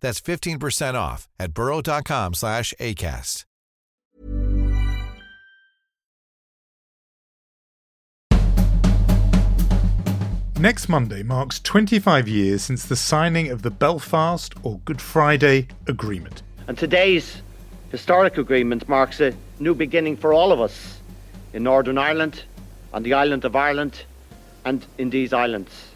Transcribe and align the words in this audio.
That's 0.00 0.20
15% 0.20 0.94
off 0.94 1.28
at 1.38 1.52
burrow.com 1.52 2.34
slash 2.34 2.74
ACAST. 2.80 3.44
Next 10.60 10.90
Monday 10.90 11.22
marks 11.22 11.58
25 11.60 12.28
years 12.28 12.60
since 12.60 12.84
the 12.84 12.94
signing 12.94 13.50
of 13.50 13.62
the 13.62 13.70
Belfast 13.70 14.52
or 14.62 14.78
Good 14.84 15.00
Friday 15.00 15.68
Agreement. 15.86 16.42
And 16.68 16.76
today's 16.76 17.40
historic 17.90 18.36
agreement 18.36 18.86
marks 18.86 19.20
a 19.20 19.32
new 19.58 19.74
beginning 19.74 20.18
for 20.18 20.34
all 20.34 20.52
of 20.52 20.60
us 20.60 21.00
in 21.54 21.62
Northern 21.62 21.96
Ireland, 21.96 22.42
on 22.92 23.02
the 23.02 23.14
island 23.14 23.46
of 23.46 23.56
Ireland, 23.56 24.02
and 24.66 24.84
in 24.98 25.08
these 25.08 25.32
islands. 25.32 25.89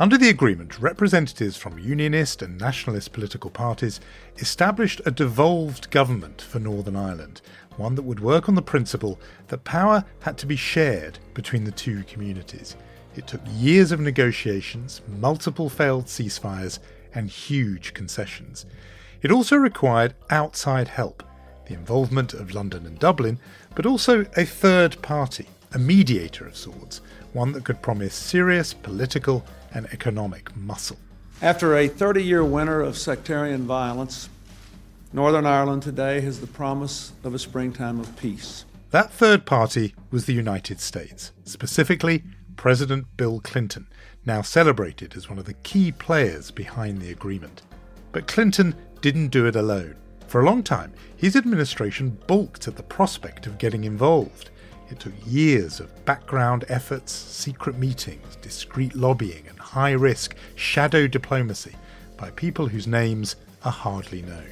Under 0.00 0.16
the 0.16 0.30
agreement, 0.30 0.80
representatives 0.80 1.58
from 1.58 1.78
unionist 1.78 2.40
and 2.40 2.56
nationalist 2.58 3.12
political 3.12 3.50
parties 3.50 4.00
established 4.38 5.02
a 5.04 5.10
devolved 5.10 5.90
government 5.90 6.40
for 6.40 6.58
Northern 6.58 6.96
Ireland, 6.96 7.42
one 7.76 7.96
that 7.96 8.04
would 8.04 8.18
work 8.18 8.48
on 8.48 8.54
the 8.54 8.62
principle 8.62 9.20
that 9.48 9.64
power 9.64 10.02
had 10.20 10.38
to 10.38 10.46
be 10.46 10.56
shared 10.56 11.18
between 11.34 11.64
the 11.64 11.70
two 11.70 12.02
communities. 12.04 12.76
It 13.14 13.26
took 13.26 13.42
years 13.46 13.92
of 13.92 14.00
negotiations, 14.00 15.02
multiple 15.06 15.68
failed 15.68 16.06
ceasefires, 16.06 16.78
and 17.14 17.28
huge 17.28 17.92
concessions. 17.92 18.64
It 19.20 19.30
also 19.30 19.56
required 19.56 20.14
outside 20.30 20.88
help, 20.88 21.22
the 21.66 21.74
involvement 21.74 22.32
of 22.32 22.54
London 22.54 22.86
and 22.86 22.98
Dublin, 22.98 23.38
but 23.74 23.84
also 23.84 24.24
a 24.34 24.46
third 24.46 25.02
party, 25.02 25.46
a 25.74 25.78
mediator 25.78 26.46
of 26.46 26.56
sorts, 26.56 27.02
one 27.34 27.52
that 27.52 27.64
could 27.64 27.82
promise 27.82 28.14
serious 28.14 28.72
political 28.72 29.44
and 29.72 29.86
economic 29.92 30.54
muscle. 30.56 30.98
After 31.42 31.76
a 31.76 31.88
30 31.88 32.22
year 32.22 32.44
winter 32.44 32.80
of 32.80 32.98
sectarian 32.98 33.66
violence, 33.66 34.28
Northern 35.12 35.46
Ireland 35.46 35.82
today 35.82 36.20
has 36.20 36.40
the 36.40 36.46
promise 36.46 37.12
of 37.24 37.34
a 37.34 37.38
springtime 37.38 37.98
of 37.98 38.16
peace. 38.16 38.64
That 38.90 39.10
third 39.10 39.46
party 39.46 39.94
was 40.10 40.26
the 40.26 40.32
United 40.32 40.80
States, 40.80 41.32
specifically 41.44 42.24
President 42.56 43.06
Bill 43.16 43.40
Clinton, 43.40 43.88
now 44.26 44.42
celebrated 44.42 45.16
as 45.16 45.28
one 45.28 45.38
of 45.38 45.46
the 45.46 45.54
key 45.54 45.92
players 45.92 46.50
behind 46.50 47.00
the 47.00 47.10
agreement. 47.10 47.62
But 48.12 48.26
Clinton 48.26 48.74
didn't 49.00 49.28
do 49.28 49.46
it 49.46 49.56
alone. 49.56 49.96
For 50.26 50.40
a 50.40 50.44
long 50.44 50.62
time, 50.62 50.92
his 51.16 51.36
administration 51.36 52.18
balked 52.26 52.68
at 52.68 52.76
the 52.76 52.82
prospect 52.82 53.46
of 53.46 53.58
getting 53.58 53.84
involved. 53.84 54.50
It 54.90 54.98
took 54.98 55.12
years 55.24 55.78
of 55.78 56.04
background 56.04 56.64
efforts, 56.68 57.12
secret 57.12 57.78
meetings, 57.78 58.36
discreet 58.42 58.96
lobbying, 58.96 59.46
and 59.48 59.58
high 59.58 59.92
risk 59.92 60.34
shadow 60.56 61.06
diplomacy 61.06 61.76
by 62.16 62.30
people 62.30 62.66
whose 62.66 62.86
names 62.86 63.36
are 63.64 63.72
hardly 63.72 64.22
known. 64.22 64.48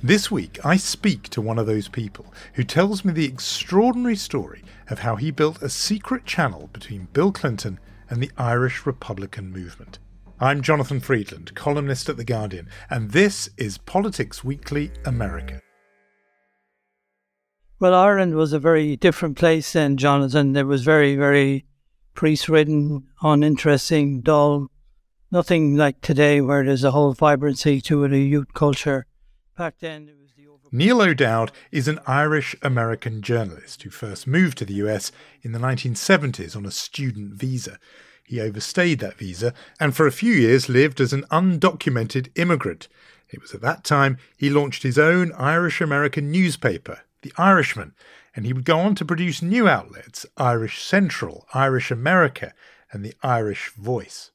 This 0.00 0.30
week, 0.30 0.64
I 0.64 0.76
speak 0.76 1.28
to 1.30 1.40
one 1.40 1.58
of 1.58 1.66
those 1.66 1.88
people 1.88 2.32
who 2.54 2.62
tells 2.62 3.04
me 3.04 3.12
the 3.12 3.24
extraordinary 3.24 4.14
story 4.14 4.62
of 4.90 5.00
how 5.00 5.16
he 5.16 5.32
built 5.32 5.60
a 5.60 5.68
secret 5.68 6.24
channel 6.24 6.70
between 6.72 7.08
Bill 7.12 7.32
Clinton 7.32 7.80
and 8.08 8.22
the 8.22 8.30
Irish 8.38 8.86
Republican 8.86 9.50
movement. 9.50 9.98
I'm 10.40 10.62
Jonathan 10.62 11.00
Freedland, 11.00 11.52
columnist 11.56 12.08
at 12.08 12.16
The 12.16 12.24
Guardian, 12.24 12.68
and 12.88 13.10
this 13.10 13.50
is 13.56 13.76
Politics 13.78 14.44
Weekly 14.44 14.92
America. 15.04 15.60
Well, 17.80 17.94
Ireland 17.94 18.34
was 18.34 18.52
a 18.52 18.58
very 18.58 18.96
different 18.96 19.38
place 19.38 19.72
then, 19.72 19.96
Jonathan. 19.96 20.56
It 20.56 20.66
was 20.66 20.82
very, 20.82 21.14
very 21.14 21.64
priest 22.14 22.48
ridden, 22.48 23.06
uninteresting, 23.22 24.20
dull. 24.20 24.68
Nothing 25.30 25.76
like 25.76 26.00
today 26.00 26.40
where 26.40 26.64
there's 26.64 26.82
a 26.82 26.90
whole 26.90 27.12
vibrancy 27.12 27.80
to 27.82 28.02
it, 28.02 28.12
a 28.12 28.18
youth 28.18 28.52
culture. 28.52 29.06
Back 29.56 29.76
then, 29.78 30.06
the 30.36 30.46
over- 30.48 30.68
Niall 30.72 31.02
O'Dowd 31.02 31.52
is 31.70 31.86
an 31.86 32.00
Irish 32.04 32.56
American 32.62 33.22
journalist 33.22 33.84
who 33.84 33.90
first 33.90 34.26
moved 34.26 34.58
to 34.58 34.64
the 34.64 34.74
US 34.74 35.12
in 35.42 35.52
the 35.52 35.60
1970s 35.60 36.56
on 36.56 36.66
a 36.66 36.72
student 36.72 37.34
visa. 37.34 37.78
He 38.24 38.40
overstayed 38.40 38.98
that 38.98 39.18
visa 39.18 39.54
and 39.78 39.94
for 39.94 40.06
a 40.06 40.12
few 40.12 40.34
years 40.34 40.68
lived 40.68 41.00
as 41.00 41.12
an 41.12 41.24
undocumented 41.30 42.30
immigrant. 42.36 42.88
It 43.30 43.40
was 43.40 43.54
at 43.54 43.60
that 43.60 43.84
time 43.84 44.18
he 44.36 44.50
launched 44.50 44.82
his 44.82 44.98
own 44.98 45.32
Irish 45.38 45.80
American 45.80 46.30
newspaper, 46.32 47.00
The 47.28 47.42
Irishman, 47.42 47.94
and 48.34 48.46
he 48.46 48.54
would 48.54 48.64
go 48.64 48.78
on 48.78 48.94
to 48.94 49.04
produce 49.04 49.42
new 49.42 49.68
outlets 49.68 50.24
Irish 50.38 50.82
Central, 50.82 51.46
Irish 51.52 51.90
America, 51.90 52.54
and 52.90 53.04
The 53.04 53.14
Irish 53.22 53.70
Voice. 53.76 54.30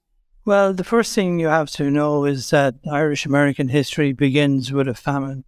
Well, 0.46 0.76
the 0.76 0.84
first 0.84 1.16
thing 1.16 1.40
you 1.40 1.48
have 1.48 1.72
to 1.72 1.90
know 1.90 2.26
is 2.26 2.52
that 2.52 2.76
Irish 2.88 3.26
American 3.26 3.70
history 3.70 4.14
begins 4.14 4.72
with 4.72 4.88
a 4.88 4.94
famine 4.94 5.44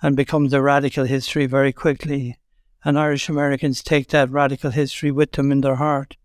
and 0.00 0.14
becomes 0.14 0.52
a 0.52 0.62
radical 0.62 1.04
history 1.04 1.46
very 1.46 1.72
quickly. 1.72 2.38
And 2.84 2.96
Irish 2.96 3.28
Americans 3.28 3.82
take 3.82 4.10
that 4.10 4.30
radical 4.30 4.70
history 4.70 5.10
with 5.10 5.32
them 5.32 5.50
in 5.50 5.62
their 5.62 5.76
heart. 5.76 6.16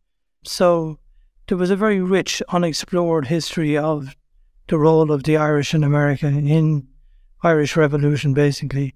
So 0.44 1.00
there 1.48 1.58
was 1.58 1.72
a 1.72 1.76
very 1.76 2.00
rich, 2.00 2.44
unexplored 2.50 3.26
history 3.26 3.76
of 3.76 4.16
the 4.68 4.78
role 4.78 5.12
of 5.12 5.24
the 5.24 5.36
Irish 5.36 5.74
in 5.74 5.84
America 5.84 6.28
in 6.28 6.90
Irish 7.42 7.76
Revolution, 7.76 8.36
basically. 8.36 8.94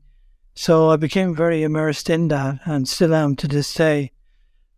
So 0.59 0.90
I 0.90 0.95
became 0.95 1.35
very 1.35 1.62
immersed 1.62 2.09
in 2.09 2.29
that 2.29 2.62
and 2.66 2.90
still 2.90 3.13
am 3.13 3.35
to 3.35 3.47
this 3.47 3.72
day. 3.72 4.12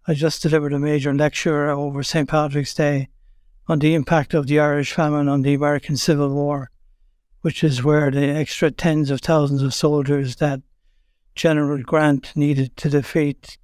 I 0.06 0.14
just 0.14 0.42
delivered 0.42 0.74
a 0.74 0.78
major 0.78 1.14
lecture 1.14 1.70
over 1.70 2.04
St. 2.04 2.28
Patrick's 2.28 2.74
Day 2.74 3.08
on 3.66 3.80
the 3.80 3.96
impact 3.96 4.34
of 4.34 4.48
the 4.48 4.60
Irish 4.60 4.92
famine 4.92 5.30
on 5.30 5.42
the 5.42 5.54
American 5.54 5.96
Civil 5.96 6.34
War, 6.34 6.70
which 7.44 7.64
is 7.64 7.82
where 7.82 8.12
the 8.12 8.26
extra 8.26 8.72
tens 8.72 9.10
of 9.10 9.22
thousands 9.22 9.62
of 9.62 9.74
soldiers 9.74 10.36
that 10.36 10.60
General 11.34 11.82
Grant 11.82 12.36
needed 12.36 12.76
to 12.76 12.90
defeat 12.90 13.58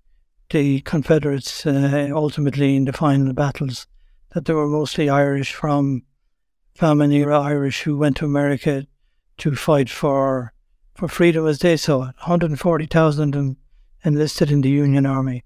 the 0.52 0.80
Confederates 0.82 1.66
uh, 1.66 2.12
ultimately 2.14 2.78
in 2.78 2.86
the 2.86 2.94
final 2.94 3.34
battles, 3.34 3.88
that 4.34 4.46
they 4.46 4.54
were 4.54 4.70
mostly 4.70 5.10
Irish 5.10 5.52
from 5.52 6.04
famine 6.76 7.12
era 7.12 7.42
Irish 7.42 7.82
who 7.82 7.98
went 7.98 8.16
to 8.18 8.26
America 8.26 8.88
to 9.40 9.54
fight 9.54 9.90
for 9.90 10.54
for 10.96 11.08
freedom 11.08 11.46
as 11.46 11.60
they 11.60 11.78
saw 11.78 12.10
it. 12.10 12.16
140,000 12.26 13.58
enlisted 14.04 14.52
in 14.52 14.62
the 14.62 14.70
Union 14.70 15.06
Army. 15.06 15.44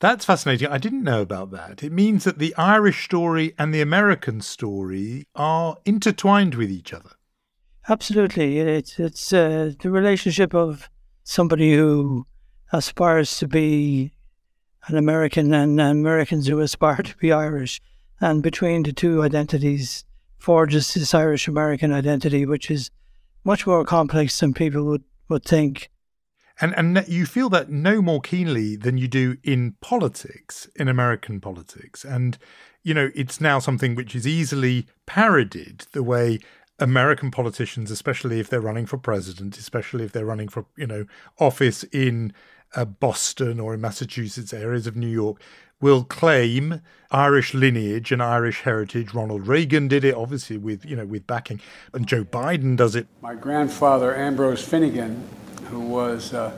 That's 0.00 0.24
fascinating. 0.24 0.68
I 0.68 0.78
didn't 0.78 1.04
know 1.04 1.22
about 1.22 1.52
that. 1.52 1.82
It 1.82 1.92
means 1.92 2.24
that 2.24 2.38
the 2.38 2.54
Irish 2.56 3.04
story 3.04 3.54
and 3.58 3.72
the 3.72 3.80
American 3.80 4.40
story 4.40 5.26
are 5.34 5.76
intertwined 5.84 6.56
with 6.56 6.70
each 6.70 6.92
other. 6.92 7.10
Absolutely. 7.88 8.58
It's, 8.58 8.98
it's 8.98 9.32
uh, 9.32 9.72
the 9.80 9.90
relationship 9.90 10.54
of 10.54 10.90
somebody 11.24 11.74
who 11.74 12.26
aspires 12.72 13.38
to 13.38 13.46
be 13.46 14.12
an 14.88 14.96
American 14.96 15.54
and 15.54 15.80
Americans 15.80 16.48
who 16.48 16.58
aspire 16.58 17.02
to 17.02 17.16
be 17.18 17.32
Irish. 17.32 17.80
And 18.20 18.42
between 18.42 18.82
the 18.82 18.92
two 18.92 19.22
identities 19.22 20.04
forges 20.36 20.94
this 20.94 21.14
Irish 21.14 21.46
American 21.46 21.92
identity, 21.92 22.44
which 22.44 22.70
is 22.70 22.90
much 23.44 23.66
more 23.66 23.84
complex 23.84 24.38
than 24.40 24.54
people 24.54 24.84
would, 24.84 25.04
would 25.28 25.44
think. 25.44 25.90
And 26.60 26.74
and 26.76 27.04
you 27.08 27.26
feel 27.26 27.48
that 27.50 27.70
no 27.70 28.02
more 28.02 28.20
keenly 28.20 28.76
than 28.76 28.98
you 28.98 29.08
do 29.08 29.38
in 29.42 29.74
politics, 29.80 30.68
in 30.76 30.86
American 30.86 31.40
politics. 31.40 32.04
And 32.04 32.38
you 32.82 32.94
know, 32.94 33.10
it's 33.14 33.40
now 33.40 33.58
something 33.58 33.94
which 33.94 34.14
is 34.14 34.26
easily 34.26 34.86
parodied 35.06 35.86
the 35.92 36.02
way 36.02 36.40
American 36.78 37.30
politicians, 37.30 37.90
especially 37.90 38.40
if 38.40 38.48
they're 38.48 38.60
running 38.60 38.86
for 38.86 38.98
president, 38.98 39.56
especially 39.56 40.04
if 40.04 40.12
they're 40.12 40.26
running 40.26 40.48
for, 40.48 40.66
you 40.76 40.86
know, 40.86 41.06
office 41.38 41.84
in 41.84 42.32
uh, 42.74 42.84
Boston 42.84 43.60
or 43.60 43.74
in 43.74 43.80
Massachusetts, 43.80 44.52
areas 44.52 44.86
of 44.86 44.96
New 44.96 45.08
York, 45.08 45.40
will 45.82 46.04
claim 46.04 46.80
Irish 47.10 47.52
lineage 47.52 48.10
and 48.10 48.22
Irish 48.22 48.62
heritage. 48.62 49.12
Ronald 49.12 49.46
Reagan 49.46 49.88
did 49.88 50.04
it, 50.04 50.14
obviously, 50.14 50.56
with 50.56 50.86
you 50.86 50.96
know 50.96 51.04
with 51.04 51.26
backing, 51.26 51.60
and 51.92 52.06
Joe 52.06 52.24
Biden 52.24 52.76
does 52.76 52.96
it. 52.96 53.06
My 53.20 53.34
grandfather 53.34 54.16
Ambrose 54.16 54.66
Finnegan, 54.66 55.22
who 55.68 55.80
was 55.80 56.32
uh, 56.32 56.56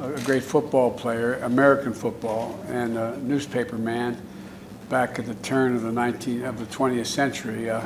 a 0.00 0.20
great 0.20 0.44
football 0.44 0.92
player, 0.92 1.34
American 1.42 1.92
football, 1.92 2.60
and 2.68 2.96
a 2.96 3.18
newspaper 3.18 3.78
man 3.78 4.20
back 4.88 5.18
at 5.18 5.26
the 5.26 5.34
turn 5.36 5.74
of 5.74 5.82
the 5.82 5.92
19 5.92 6.44
of 6.44 6.58
the 6.58 6.66
20th 6.66 7.06
century. 7.06 7.68
Uh, 7.68 7.84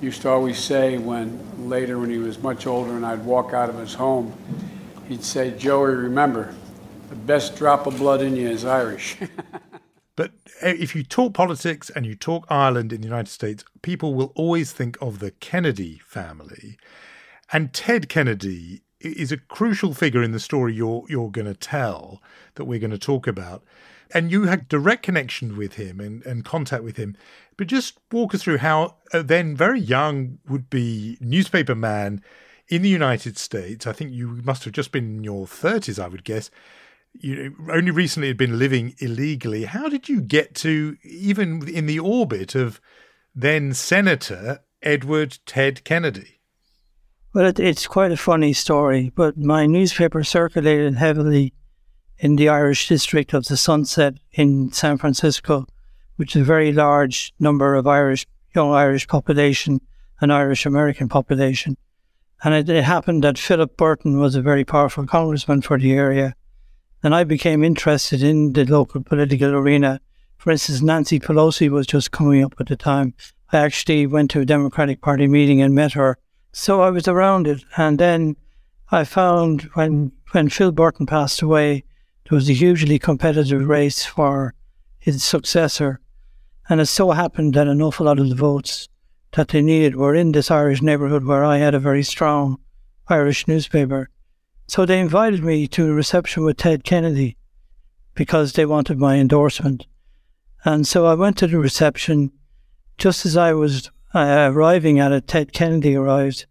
used 0.00 0.22
to 0.22 0.28
always 0.28 0.58
say 0.58 0.98
when 0.98 1.40
later 1.68 1.98
when 1.98 2.10
he 2.10 2.18
was 2.18 2.38
much 2.42 2.66
older 2.66 2.92
and 2.92 3.06
I'd 3.06 3.24
walk 3.24 3.54
out 3.54 3.70
of 3.70 3.78
his 3.78 3.94
home, 3.94 4.32
he'd 5.08 5.24
say, 5.24 5.50
"Joey, 5.56 5.94
remember, 5.94 6.54
the 7.10 7.16
best 7.16 7.56
drop 7.56 7.86
of 7.86 7.98
blood 7.98 8.22
in 8.22 8.36
you 8.36 8.48
is 8.48 8.64
Irish." 8.64 9.16
But 10.16 10.32
eh, 10.60 10.76
if 10.78 10.94
you 10.94 11.02
talk 11.02 11.34
politics 11.34 11.90
and 11.90 12.06
you 12.06 12.14
talk 12.14 12.46
Ireland 12.48 12.92
in 12.92 13.00
the 13.00 13.08
United 13.08 13.30
States, 13.30 13.64
people 13.82 14.14
will 14.14 14.32
always 14.34 14.72
think 14.72 14.96
of 15.00 15.18
the 15.18 15.32
Kennedy 15.32 16.00
family. 16.04 16.78
And 17.52 17.72
Ted 17.72 18.08
Kennedy 18.08 18.82
is 19.00 19.32
a 19.32 19.36
crucial 19.36 19.92
figure 19.92 20.22
in 20.22 20.32
the 20.32 20.40
story 20.40 20.72
you're 20.72 21.04
you're 21.08 21.30
going 21.30 21.46
to 21.46 21.54
tell 21.54 22.22
that 22.54 22.64
we're 22.64 22.78
going 22.78 22.90
to 22.90 22.98
talk 22.98 23.26
about. 23.26 23.62
And 24.12 24.30
you 24.30 24.44
had 24.44 24.68
direct 24.68 25.02
connection 25.02 25.56
with 25.56 25.74
him 25.74 25.98
and, 25.98 26.24
and 26.24 26.44
contact 26.44 26.84
with 26.84 26.96
him. 26.96 27.16
But 27.56 27.66
just 27.66 27.98
walk 28.12 28.34
us 28.34 28.42
through 28.42 28.58
how 28.58 28.96
a 29.12 29.22
then 29.22 29.56
very 29.56 29.80
young 29.80 30.38
would 30.48 30.70
be 30.70 31.18
newspaper 31.20 31.74
man 31.74 32.22
in 32.68 32.82
the 32.82 32.88
United 32.88 33.36
States. 33.36 33.86
I 33.86 33.92
think 33.92 34.12
you 34.12 34.40
must 34.44 34.64
have 34.64 34.72
just 34.72 34.92
been 34.92 35.18
in 35.18 35.24
your 35.24 35.46
30s, 35.46 36.02
I 36.02 36.08
would 36.08 36.24
guess 36.24 36.50
you 37.14 37.54
only 37.70 37.90
recently 37.90 38.28
had 38.28 38.36
been 38.36 38.58
living 38.58 38.94
illegally. 38.98 39.64
How 39.64 39.88
did 39.88 40.08
you 40.08 40.20
get 40.20 40.54
to 40.56 40.96
even 41.02 41.66
in 41.68 41.86
the 41.86 41.98
orbit 41.98 42.54
of 42.54 42.80
then 43.34 43.72
Senator 43.72 44.60
Edward 44.82 45.38
Ted 45.46 45.84
Kennedy? 45.84 46.40
Well, 47.32 47.46
it, 47.46 47.58
it's 47.58 47.86
quite 47.86 48.12
a 48.12 48.16
funny 48.16 48.52
story, 48.52 49.10
but 49.14 49.36
my 49.36 49.66
newspaper 49.66 50.22
circulated 50.22 50.96
heavily 50.96 51.52
in 52.18 52.36
the 52.36 52.48
Irish 52.48 52.88
district 52.88 53.32
of 53.32 53.46
the 53.46 53.56
Sunset 53.56 54.14
in 54.32 54.72
San 54.72 54.98
Francisco, 54.98 55.66
which 56.16 56.36
is 56.36 56.42
a 56.42 56.44
very 56.44 56.72
large 56.72 57.32
number 57.40 57.74
of 57.74 57.86
Irish, 57.86 58.26
young 58.54 58.72
Irish 58.72 59.08
population 59.08 59.80
and 60.20 60.32
Irish 60.32 60.66
American 60.66 61.08
population. 61.08 61.76
And 62.44 62.54
it, 62.54 62.68
it 62.68 62.84
happened 62.84 63.24
that 63.24 63.38
Philip 63.38 63.76
Burton 63.76 64.20
was 64.20 64.36
a 64.36 64.42
very 64.42 64.64
powerful 64.64 65.06
congressman 65.06 65.62
for 65.62 65.78
the 65.78 65.92
area 65.92 66.34
and 67.04 67.14
I 67.14 67.22
became 67.22 67.62
interested 67.62 68.22
in 68.22 68.54
the 68.54 68.64
local 68.64 69.02
political 69.02 69.50
arena. 69.50 70.00
For 70.38 70.50
instance, 70.50 70.80
Nancy 70.80 71.20
Pelosi 71.20 71.68
was 71.68 71.86
just 71.86 72.12
coming 72.12 72.42
up 72.42 72.54
at 72.58 72.66
the 72.66 72.76
time. 72.76 73.12
I 73.52 73.58
actually 73.58 74.06
went 74.06 74.30
to 74.30 74.40
a 74.40 74.46
Democratic 74.46 75.02
Party 75.02 75.26
meeting 75.26 75.60
and 75.60 75.74
met 75.74 75.92
her. 75.92 76.16
So 76.52 76.80
I 76.80 76.88
was 76.88 77.06
around 77.06 77.46
it. 77.46 77.62
And 77.76 77.98
then 77.98 78.36
I 78.90 79.04
found 79.04 79.68
when, 79.74 80.12
when 80.32 80.48
Phil 80.48 80.72
Burton 80.72 81.04
passed 81.04 81.42
away, 81.42 81.84
there 82.28 82.36
was 82.36 82.48
a 82.48 82.54
hugely 82.54 82.98
competitive 82.98 83.68
race 83.68 84.06
for 84.06 84.54
his 84.98 85.22
successor. 85.22 86.00
And 86.70 86.80
it 86.80 86.86
so 86.86 87.10
happened 87.10 87.52
that 87.52 87.68
an 87.68 87.82
awful 87.82 88.06
lot 88.06 88.18
of 88.18 88.30
the 88.30 88.34
votes 88.34 88.88
that 89.32 89.48
they 89.48 89.60
needed 89.60 89.96
were 89.96 90.14
in 90.14 90.32
this 90.32 90.50
Irish 90.50 90.80
neighbourhood 90.80 91.26
where 91.26 91.44
I 91.44 91.58
had 91.58 91.74
a 91.74 91.78
very 91.78 92.02
strong 92.02 92.60
Irish 93.08 93.46
newspaper. 93.46 94.08
So 94.66 94.86
they 94.86 95.00
invited 95.00 95.44
me 95.44 95.66
to 95.68 95.90
a 95.90 95.92
reception 95.92 96.44
with 96.44 96.56
Ted 96.56 96.84
Kennedy 96.84 97.36
because 98.14 98.52
they 98.52 98.64
wanted 98.64 98.98
my 98.98 99.16
endorsement. 99.16 99.86
And 100.64 100.86
so 100.86 101.06
I 101.06 101.14
went 101.14 101.36
to 101.38 101.46
the 101.46 101.58
reception. 101.58 102.32
Just 102.96 103.26
as 103.26 103.36
I 103.36 103.52
was 103.52 103.90
uh, 104.14 104.50
arriving 104.52 104.98
at 104.98 105.12
it, 105.12 105.26
Ted 105.28 105.52
Kennedy 105.52 105.96
arrived, 105.96 106.46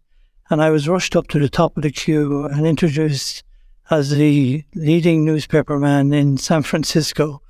and 0.50 0.62
I 0.62 0.70
was 0.70 0.88
rushed 0.88 1.16
up 1.16 1.26
to 1.28 1.38
the 1.38 1.48
top 1.48 1.76
of 1.76 1.82
the 1.82 1.90
queue 1.90 2.44
and 2.44 2.66
introduced 2.66 3.42
as 3.90 4.10
the 4.10 4.64
leading 4.74 5.24
newspaper 5.24 5.78
man 5.78 6.12
in 6.12 6.36
San 6.36 6.62
Francisco. 6.62 7.42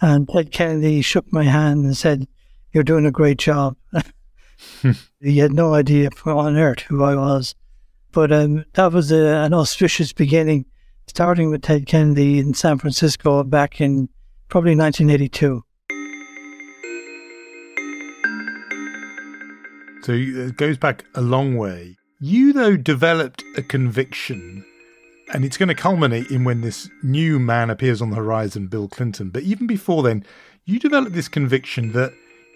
And 0.00 0.28
Ted 0.28 0.50
Kennedy 0.50 1.02
shook 1.02 1.32
my 1.32 1.44
hand 1.44 1.84
and 1.84 1.96
said, 1.96 2.26
You're 2.72 2.84
doing 2.84 3.06
a 3.06 3.10
great 3.10 3.38
job. 3.38 3.76
he 5.20 5.38
had 5.38 5.52
no 5.52 5.74
idea 5.74 6.10
on 6.24 6.56
earth 6.56 6.80
who 6.82 7.02
I 7.04 7.14
was. 7.14 7.54
But 8.12 8.32
um, 8.32 8.64
that 8.74 8.92
was 8.92 9.12
a, 9.12 9.44
an 9.44 9.54
auspicious 9.54 10.12
beginning, 10.12 10.66
starting 11.06 11.50
with 11.50 11.62
Ted 11.62 11.86
Kennedy 11.86 12.38
in 12.38 12.54
San 12.54 12.78
Francisco 12.78 13.42
back 13.44 13.80
in 13.80 14.08
probably 14.48 14.74
1982. 14.74 15.62
So 20.02 20.12
it 20.12 20.56
goes 20.56 20.78
back 20.78 21.04
a 21.14 21.20
long 21.20 21.56
way. 21.56 21.96
You, 22.20 22.52
though, 22.52 22.76
developed 22.76 23.44
a 23.56 23.62
conviction, 23.62 24.64
and 25.32 25.44
it's 25.44 25.56
going 25.56 25.68
to 25.68 25.74
culminate 25.74 26.30
in 26.30 26.44
when 26.44 26.62
this 26.62 26.88
new 27.02 27.38
man 27.38 27.68
appears 27.68 28.00
on 28.00 28.10
the 28.10 28.16
horizon, 28.16 28.68
Bill 28.68 28.88
Clinton. 28.88 29.30
But 29.30 29.42
even 29.42 29.66
before 29.66 30.02
then, 30.02 30.24
you 30.64 30.78
developed 30.78 31.14
this 31.14 31.28
conviction 31.28 31.92
that 31.92 32.12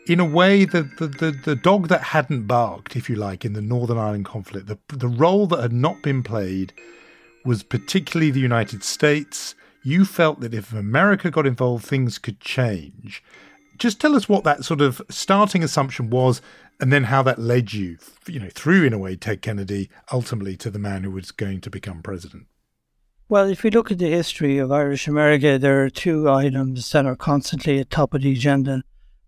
in 0.06 0.20
a 0.20 0.24
way, 0.24 0.64
the, 0.64 0.82
the, 0.82 1.06
the, 1.06 1.30
the, 1.30 1.54
dog 1.54 1.88
that 1.88 2.02
hadn't 2.02 2.46
barked, 2.46 2.96
if 2.96 3.08
you 3.08 3.16
like, 3.16 3.44
in 3.44 3.52
the 3.52 3.62
Northern 3.62 3.98
Ireland 3.98 4.24
conflict, 4.24 4.66
the, 4.66 4.78
the 4.88 5.08
role 5.08 5.46
that 5.46 5.60
had 5.60 5.72
not 5.72 6.02
been 6.02 6.22
played 6.22 6.72
was 7.44 7.62
particularly 7.62 8.30
the 8.30 8.40
United 8.40 8.82
States. 8.82 9.54
You 9.84 10.04
felt 10.04 10.40
that 10.40 10.54
if 10.54 10.72
America 10.72 11.30
got 11.30 11.46
involved, 11.46 11.84
things 11.84 12.18
could 12.18 12.40
change. 12.40 13.22
Just 13.78 14.00
tell 14.00 14.14
us 14.14 14.28
what 14.28 14.44
that 14.44 14.64
sort 14.64 14.80
of 14.80 15.00
starting 15.08 15.62
assumption 15.62 16.10
was, 16.10 16.42
and 16.80 16.92
then 16.92 17.04
how 17.04 17.22
that 17.22 17.38
led 17.38 17.72
you, 17.72 17.96
you 18.26 18.40
know, 18.40 18.50
through 18.52 18.84
in 18.84 18.92
a 18.92 18.98
way 18.98 19.14
Ted 19.14 19.40
Kennedy 19.40 19.88
ultimately 20.12 20.56
to 20.56 20.70
the 20.70 20.78
man 20.78 21.04
who 21.04 21.12
was 21.12 21.30
going 21.30 21.60
to 21.60 21.70
become 21.70 22.02
president. 22.02 22.46
Well, 23.28 23.48
if 23.48 23.62
we 23.62 23.70
look 23.70 23.90
at 23.90 23.98
the 23.98 24.10
history 24.10 24.58
of 24.58 24.72
Irish 24.72 25.08
America, 25.08 25.58
there 25.58 25.82
are 25.84 25.90
two 25.90 26.28
items 26.28 26.90
that 26.90 27.06
are 27.06 27.16
constantly 27.16 27.78
at 27.78 27.88
top 27.88 28.14
of 28.14 28.22
the 28.22 28.32
agenda. 28.32 28.82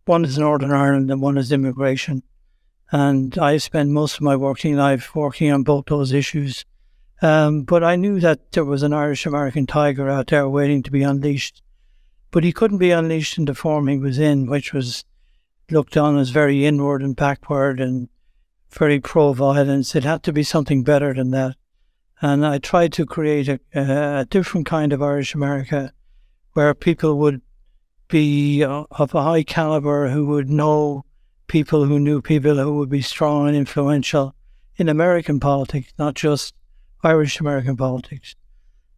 One 0.06 0.25
is 0.25 0.39
Northern 0.39 0.71
Ireland 0.71 1.11
and 1.11 1.23
one 1.23 1.39
is 1.39 1.51
immigration. 1.51 2.23
And 2.93 3.37
I 3.39 3.56
spent 3.56 3.91
most 3.91 4.17
of 4.17 4.21
my 4.21 4.37
working 4.37 4.77
life 4.77 5.15
working 5.15 5.51
on 5.51 5.62
both 5.62 5.87
those 5.87 6.12
issues. 6.12 6.65
Um, 7.23 7.62
but 7.62 7.83
I 7.83 7.97
knew 7.97 8.21
that 8.21 8.53
there 8.53 8.65
was 8.65 8.83
an 8.83 8.93
Irish 8.93 9.25
American 9.25 9.67
tiger 9.67 10.11
out 10.11 10.27
there 10.27 10.49
waiting 10.49 10.82
to 10.82 10.91
be 10.91 11.03
unleashed. 11.03 11.63
But 12.31 12.44
he 12.44 12.53
couldn't 12.53 12.79
be 12.79 12.91
unleashed 12.91 13.39
in 13.39 13.46
the 13.46 13.55
form 13.55 13.89
he 13.89 13.96
was 13.96 14.19
in, 14.19 14.46
which 14.46 14.75
was 14.75 15.05
looked 15.70 15.96
on 15.96 16.19
as 16.19 16.31
very 16.31 16.67
inward 16.67 17.03
and 17.03 17.17
backward 17.17 17.81
and 17.81 18.08
very 18.70 19.01
pro 19.01 19.32
violence. 19.32 19.94
It 19.94 20.05
had 20.05 20.23
to 20.25 20.32
be 20.32 20.43
something 20.43 20.84
better 20.84 21.15
than 21.15 21.31
that. 21.31 21.56
And 22.20 22.44
I 22.44 22.58
tried 22.58 22.93
to 22.94 23.06
create 23.06 23.49
a, 23.49 23.61
a 23.75 24.27
different 24.29 24.67
kind 24.67 24.93
of 24.93 25.03
Irish 25.03 25.34
America 25.34 25.93
where 26.53 26.75
people 26.75 27.19
would 27.19 27.41
be 28.08 28.63
of 28.63 29.15
a 29.15 29.23
high 29.23 29.43
caliber 29.43 30.08
who 30.08 30.27
would 30.27 30.51
know 30.51 31.05
people 31.46 31.84
who 31.84 31.99
knew 31.99 32.20
people 32.20 32.56
who 32.56 32.77
would 32.79 32.91
be 32.91 33.03
strong 33.03 33.49
and 33.49 33.56
influential 33.56 34.34
in 34.77 34.89
American 34.89 35.41
politics, 35.41 35.93
not 35.99 36.15
just 36.15 36.55
Irish 37.03 37.41
American 37.41 37.77
politics. 37.77 38.34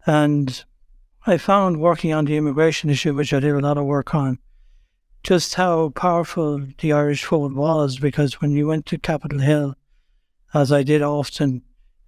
And 0.07 0.65
I 1.27 1.39
found 1.39 1.81
working 1.81 2.13
on 2.13 2.25
the 2.25 2.37
immigration 2.37 2.89
issue, 2.89 3.15
which 3.15 3.33
I 3.33 3.41
did 3.41 3.55
a 3.55 3.59
lot 3.59 3.79
of 3.79 3.85
work 3.85 4.15
on, 4.15 4.39
just 5.23 5.55
how 5.55 5.91
powerful 5.91 6.65
the 6.79 6.93
Irish 6.93 7.25
vote 7.25 7.53
was 7.53 7.99
because 7.99 8.41
when 8.41 8.53
you 8.53 8.69
went 8.69 8.87
to 8.87 8.99
Capitol 8.99 9.41
Hill, 9.41 9.75
as 10.55 10.71
I 10.71 10.85
did 10.85 11.03
often, 11.03 11.63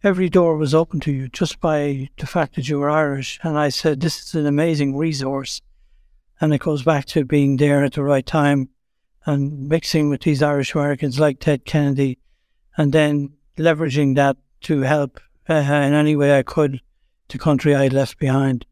every 0.04 0.28
door 0.28 0.56
was 0.56 0.72
open 0.74 1.00
to 1.00 1.12
you 1.12 1.28
just 1.28 1.58
by 1.60 2.08
the 2.18 2.26
fact 2.26 2.54
that 2.54 2.68
you 2.68 2.78
were 2.78 2.88
Irish. 2.88 3.40
And 3.42 3.58
I 3.58 3.70
said, 3.70 4.00
this 4.00 4.22
is 4.22 4.34
an 4.36 4.46
amazing 4.46 4.96
resource 4.96 5.60
and 6.40 6.52
it 6.52 6.60
goes 6.60 6.82
back 6.82 7.04
to 7.06 7.24
being 7.24 7.56
there 7.56 7.84
at 7.84 7.94
the 7.94 8.02
right 8.02 8.26
time 8.26 8.68
and 9.26 9.68
mixing 9.68 10.08
with 10.08 10.22
these 10.22 10.42
Irish 10.42 10.74
Americans 10.74 11.18
like 11.18 11.40
Ted 11.40 11.64
Kennedy 11.64 12.18
and 12.76 12.92
then 12.92 13.34
leveraging 13.56 14.14
that 14.16 14.36
to 14.62 14.82
help 14.82 15.20
uh, 15.48 15.54
in 15.54 15.94
any 15.94 16.16
way 16.16 16.38
I 16.38 16.42
could 16.42 16.80
the 17.28 17.38
country 17.38 17.74
I 17.74 17.88
left 17.88 18.18
behind. 18.18 18.64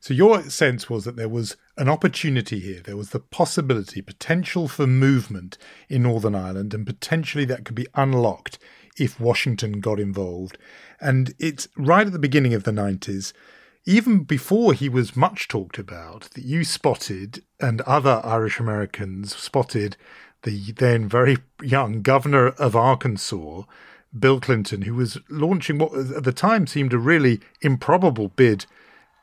So 0.00 0.14
your 0.14 0.42
sense 0.44 0.88
was 0.88 1.04
that 1.04 1.16
there 1.16 1.28
was 1.28 1.56
an 1.76 1.88
opportunity 1.88 2.60
here. 2.60 2.80
There 2.80 2.96
was 2.96 3.10
the 3.10 3.20
possibility, 3.20 4.00
potential 4.00 4.68
for 4.68 4.86
movement 4.86 5.58
in 5.88 6.04
Northern 6.04 6.34
Ireland, 6.34 6.72
and 6.74 6.86
potentially 6.86 7.44
that 7.46 7.64
could 7.64 7.74
be 7.74 7.88
unlocked 7.94 8.58
if 8.98 9.20
Washington 9.20 9.80
got 9.80 9.98
involved. 9.98 10.58
And 11.00 11.34
it's 11.38 11.68
right 11.76 12.06
at 12.06 12.12
the 12.12 12.18
beginning 12.18 12.54
of 12.54 12.64
the 12.64 12.70
90s 12.70 13.32
even 13.86 14.24
before 14.24 14.74
he 14.74 14.88
was 14.88 15.16
much 15.16 15.46
talked 15.46 15.78
about, 15.78 16.22
that 16.34 16.44
you 16.44 16.64
spotted 16.64 17.44
and 17.60 17.80
other 17.82 18.20
Irish 18.24 18.58
Americans 18.58 19.34
spotted 19.36 19.96
the 20.42 20.72
then 20.72 21.08
very 21.08 21.38
young 21.62 22.02
governor 22.02 22.48
of 22.48 22.74
Arkansas, 22.74 23.62
Bill 24.18 24.40
Clinton, 24.40 24.82
who 24.82 24.94
was 24.94 25.18
launching 25.30 25.78
what 25.78 25.92
at 25.94 26.24
the 26.24 26.32
time 26.32 26.66
seemed 26.66 26.92
a 26.92 26.98
really 26.98 27.40
improbable 27.62 28.28
bid 28.28 28.66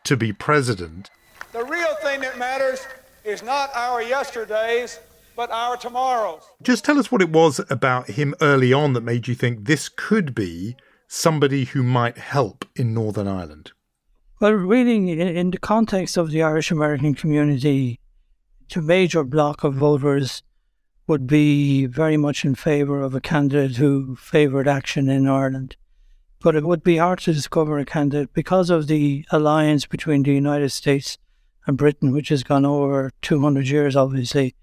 to 0.06 0.16
be 0.16 0.32
president. 0.32 1.10
The 1.52 1.66
real 1.66 1.96
thing 2.02 2.22
that 2.22 2.38
matters 2.38 2.88
is 3.26 3.44
not 3.44 3.70
our 3.76 4.02
yesterdays, 4.02 5.00
but 5.36 5.52
our 5.52 5.76
tomorrows. 5.76 6.44
Just 6.62 6.86
tell 6.86 7.00
us 7.00 7.12
what 7.12 7.22
it 7.22 7.30
was 7.30 7.60
about 7.70 8.12
him 8.12 8.34
early 8.40 8.72
on 8.72 8.94
that 8.94 9.02
made 9.02 9.28
you 9.28 9.36
think 9.36 9.66
this 9.66 9.90
could 9.90 10.34
be 10.34 10.76
somebody 11.08 11.66
who 11.66 11.84
might 11.84 12.18
help 12.18 12.66
in 12.76 12.94
Northern 12.94 13.28
Ireland. 13.28 13.72
Well, 14.44 14.52
really, 14.56 15.10
in 15.38 15.52
the 15.52 15.58
context 15.58 16.18
of 16.18 16.30
the 16.30 16.44
Irish 16.44 16.70
American 16.70 17.16
community, 17.16 18.02
the 18.74 18.82
major 18.82 19.24
block 19.24 19.64
of 19.64 19.76
voters 19.76 20.44
would 21.08 21.28
be 21.28 21.86
very 21.86 22.18
much 22.18 22.44
in 22.44 22.54
favour 22.54 23.02
of 23.02 23.16
a 23.16 23.22
candidate 23.22 23.78
who 23.78 24.18
favoured 24.18 24.68
action 24.68 25.08
in 25.08 25.30
Ireland. 25.30 25.78
But 26.42 26.58
it 26.58 26.66
would 26.66 26.84
be 26.84 26.98
hard 26.98 27.20
to 27.20 27.32
discover 27.32 27.80
a 27.80 27.86
candidate 27.86 28.34
because 28.34 28.70
of 28.70 28.88
the 28.88 29.26
alliance 29.32 29.86
between 29.86 30.24
the 30.24 30.34
United 30.34 30.72
States 30.72 31.18
and 31.66 31.78
Britain, 31.78 32.12
which 32.12 32.28
has 32.28 32.44
gone 32.44 32.66
over 32.66 33.12
200 33.22 33.70
years, 33.70 33.96
obviously. 33.96 34.56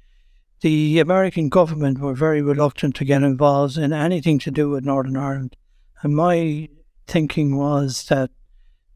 The 0.61 0.99
American 0.99 1.49
government 1.49 2.01
were 2.01 2.13
very 2.13 2.43
reluctant 2.43 2.97
to 2.97 3.07
get 3.07 3.23
involved 3.23 3.79
in 3.79 3.95
anything 3.95 4.41
to 4.41 4.51
do 4.51 4.69
with 4.69 4.85
Northern 4.85 5.17
Ireland. 5.17 5.57
And 6.03 6.15
my 6.15 6.69
thinking 7.07 7.57
was 7.57 8.05
that 8.11 8.31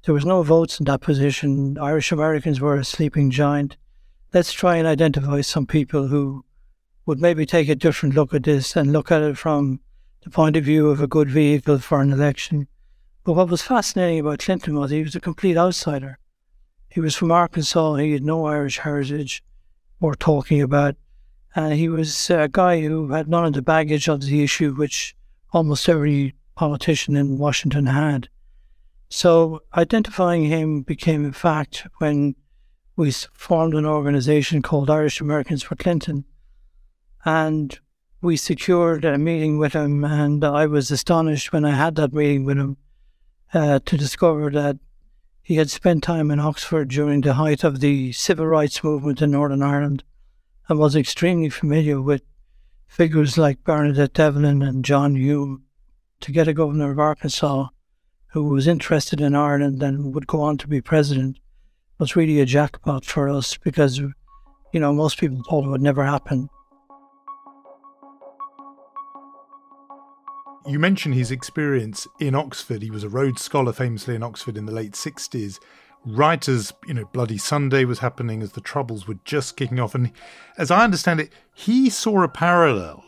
there 0.04 0.14
was 0.14 0.26
no 0.26 0.42
votes 0.42 0.78
in 0.78 0.84
that 0.84 1.00
position. 1.00 1.78
Irish 1.78 2.12
Americans 2.12 2.61
were 2.61 2.76
a 2.76 2.84
sleeping 2.84 3.30
giant. 3.30 3.76
Let's 4.34 4.52
try 4.52 4.76
and 4.76 4.87
identify 4.87 5.40
some 5.40 5.66
people 5.66 6.08
who 6.08 6.44
would 7.06 7.20
maybe 7.20 7.46
take 7.46 7.70
a 7.70 7.75
different 7.75 8.14
look 8.14 8.34
at 8.34 8.42
this 8.42 8.76
and 8.76 8.92
look 8.92 9.11
at 9.11 9.23
it 9.23 9.38
from 9.38 9.80
the 10.23 10.30
point 10.30 10.56
of 10.56 10.64
view 10.64 10.90
of 10.90 11.00
a 11.00 11.06
good 11.06 11.30
vehicle 11.30 11.78
for 11.78 12.02
an 12.02 12.12
election. 12.12 12.68
But 13.25 13.32
what 13.32 13.49
was 13.49 13.62
fascinating 13.62 14.20
about 14.20 14.40
Clinton 14.40 14.78
was 14.78 14.90
he 14.90 15.02
was 15.02 15.14
a 15.14 15.20
complete 15.20 15.56
outsider. 15.56 16.18
He 16.90 17.00
was 17.00 17.16
from 17.16 17.32
Arkansas, 17.32 17.94
he 17.94 18.12
had 18.12 18.23
no 18.23 18.44
Irish 18.44 18.78
heritage 18.78 19.42
or 20.00 20.14
talking 20.14 20.61
about. 20.61 20.96
And 21.56 21.75
he 21.75 21.88
was 21.88 22.28
a 22.28 22.49
guy 22.50 22.82
who 22.82 23.08
had 23.12 23.28
none 23.28 23.46
of 23.46 23.54
the 23.54 23.62
baggage 23.62 24.08
of 24.08 24.20
the 24.20 24.42
issue 24.42 24.75
which 24.75 25.16
almost 25.52 25.88
every 25.88 26.34
politician 26.56 27.16
in 27.16 27.38
Washington 27.38 27.87
had. 27.87 28.28
So 29.16 29.61
identifying 29.76 30.47
him 30.47 30.83
became 30.83 31.25
a 31.25 31.33
fact 31.33 31.87
when 31.99 32.35
we 32.97 33.12
formed 33.12 33.75
an 33.75 33.87
organization 33.87 34.61
called 34.61 34.90
Irish 34.90 35.21
Americans 35.21 35.62
for 35.62 35.76
Clinton 35.76 36.25
and 37.25 37.78
we 38.21 38.37
secured 38.37 39.04
a 39.04 39.16
meeting 39.16 39.56
with 39.56 39.73
him. 39.73 40.02
And 40.04 40.42
I 40.44 40.66
was 40.66 40.90
astonished 40.90 41.52
when 41.52 41.64
I 41.64 41.76
had 41.76 41.94
that 41.94 42.12
meeting 42.12 42.44
with 42.44 42.59
him 42.59 42.76
uh, 43.54 43.78
to 43.85 43.97
discover 43.97 44.50
that 44.50 44.78
he 45.40 45.54
had 45.54 45.71
spent 45.71 46.02
time 46.02 46.33
in 46.33 46.40
Oxford 46.40 46.88
during 46.88 47.21
the 47.21 47.35
height 47.35 47.62
of 47.62 47.78
the 47.78 48.11
civil 48.11 48.49
rights 48.49 48.83
movement 48.83 49.23
in 49.23 49.30
Northern 49.30 49.62
Ireland 49.62 50.02
and 50.68 50.76
was 50.76 50.97
extremely 50.97 51.50
familiar 51.50 52.02
with 52.02 52.23
figures 52.88 53.38
like 53.38 53.62
Bernadette 53.62 54.14
Devlin 54.14 54.61
and 54.61 54.85
John 54.85 55.14
Hume. 55.14 55.62
To 56.23 56.33
get 56.33 56.49
a 56.49 56.52
governor 56.52 56.90
of 56.90 56.99
Arkansas 56.99 57.68
who 58.35 58.43
was 58.43 58.67
interested 58.67 59.21
in 59.21 59.37
Ireland 59.37 59.81
and 59.81 60.12
would 60.12 60.26
go 60.26 60.41
on 60.41 60.59
to 60.59 60.67
be 60.67 60.81
president 60.81 61.38
was 62.00 62.17
really 62.17 62.41
a 62.41 62.45
jackpot 62.45 63.05
for 63.05 63.29
us 63.29 63.57
because, 63.57 63.99
you 63.99 64.12
know, 64.81 64.93
most 64.93 65.19
people 65.19 65.41
thought 65.49 65.64
it 65.64 65.69
would 65.69 65.81
never 65.81 66.05
happen. 66.05 66.50
You 70.67 70.81
mentioned 70.81 71.14
his 71.14 71.31
experience 71.31 72.09
in 72.19 72.35
Oxford. 72.35 72.83
He 72.83 72.91
was 72.91 73.05
a 73.05 73.09
Rhodes 73.09 73.41
Scholar, 73.41 73.73
famously 73.73 74.17
in 74.17 74.25
Oxford 74.25 74.57
in 74.57 74.67
the 74.67 74.73
late 74.73 74.95
60s. 74.95 75.61
Right 76.05 76.49
as, 76.49 76.73
you 76.88 76.95
know, 76.95 77.05
Bloody 77.12 77.38
Sunday 77.38 77.85
was 77.85 78.00
happening, 78.00 78.43
as 78.43 78.50
the 78.50 78.61
Troubles 78.61 79.07
were 79.07 79.19
just 79.25 79.57
kicking 79.57 79.79
off. 79.79 79.95
And 79.95 80.11
as 80.59 80.73
I 80.73 80.83
understand 80.83 81.21
it, 81.21 81.33
he 81.55 81.88
saw 81.88 82.25
a 82.25 82.29
parallel 82.29 83.05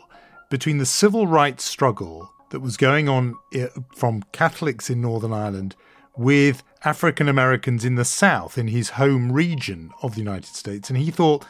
between 0.49 0.77
the 0.77 0.85
civil 0.85 1.27
rights 1.27 1.65
struggle 1.65 2.31
that 2.49 2.61
was 2.61 2.77
going 2.77 3.09
on 3.09 3.35
eh, 3.53 3.67
from 3.95 4.23
Catholics 4.31 4.89
in 4.89 5.01
Northern 5.01 5.33
Ireland 5.33 5.75
with 6.15 6.63
African 6.83 7.29
Americans 7.29 7.85
in 7.85 7.95
the 7.95 8.05
South, 8.05 8.57
in 8.57 8.67
his 8.67 8.91
home 8.91 9.31
region 9.31 9.91
of 10.01 10.13
the 10.13 10.21
United 10.21 10.55
States. 10.55 10.89
And 10.89 10.97
he 10.97 11.11
thought 11.11 11.45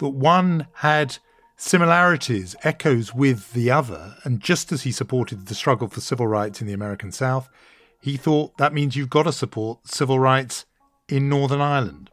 that 0.00 0.10
one 0.10 0.68
had 0.74 1.18
similarities, 1.56 2.54
echoes 2.62 3.14
with 3.14 3.52
the 3.52 3.70
other. 3.70 4.16
And 4.24 4.40
just 4.40 4.72
as 4.72 4.82
he 4.82 4.92
supported 4.92 5.46
the 5.46 5.54
struggle 5.54 5.88
for 5.88 6.00
civil 6.00 6.26
rights 6.26 6.60
in 6.60 6.66
the 6.66 6.72
American 6.72 7.12
South, 7.12 7.48
he 8.00 8.16
thought 8.16 8.56
that 8.58 8.74
means 8.74 8.96
you've 8.96 9.10
got 9.10 9.24
to 9.24 9.32
support 9.32 9.86
civil 9.86 10.18
rights 10.18 10.66
in 11.08 11.28
Northern 11.28 11.60
Ireland. 11.60 12.10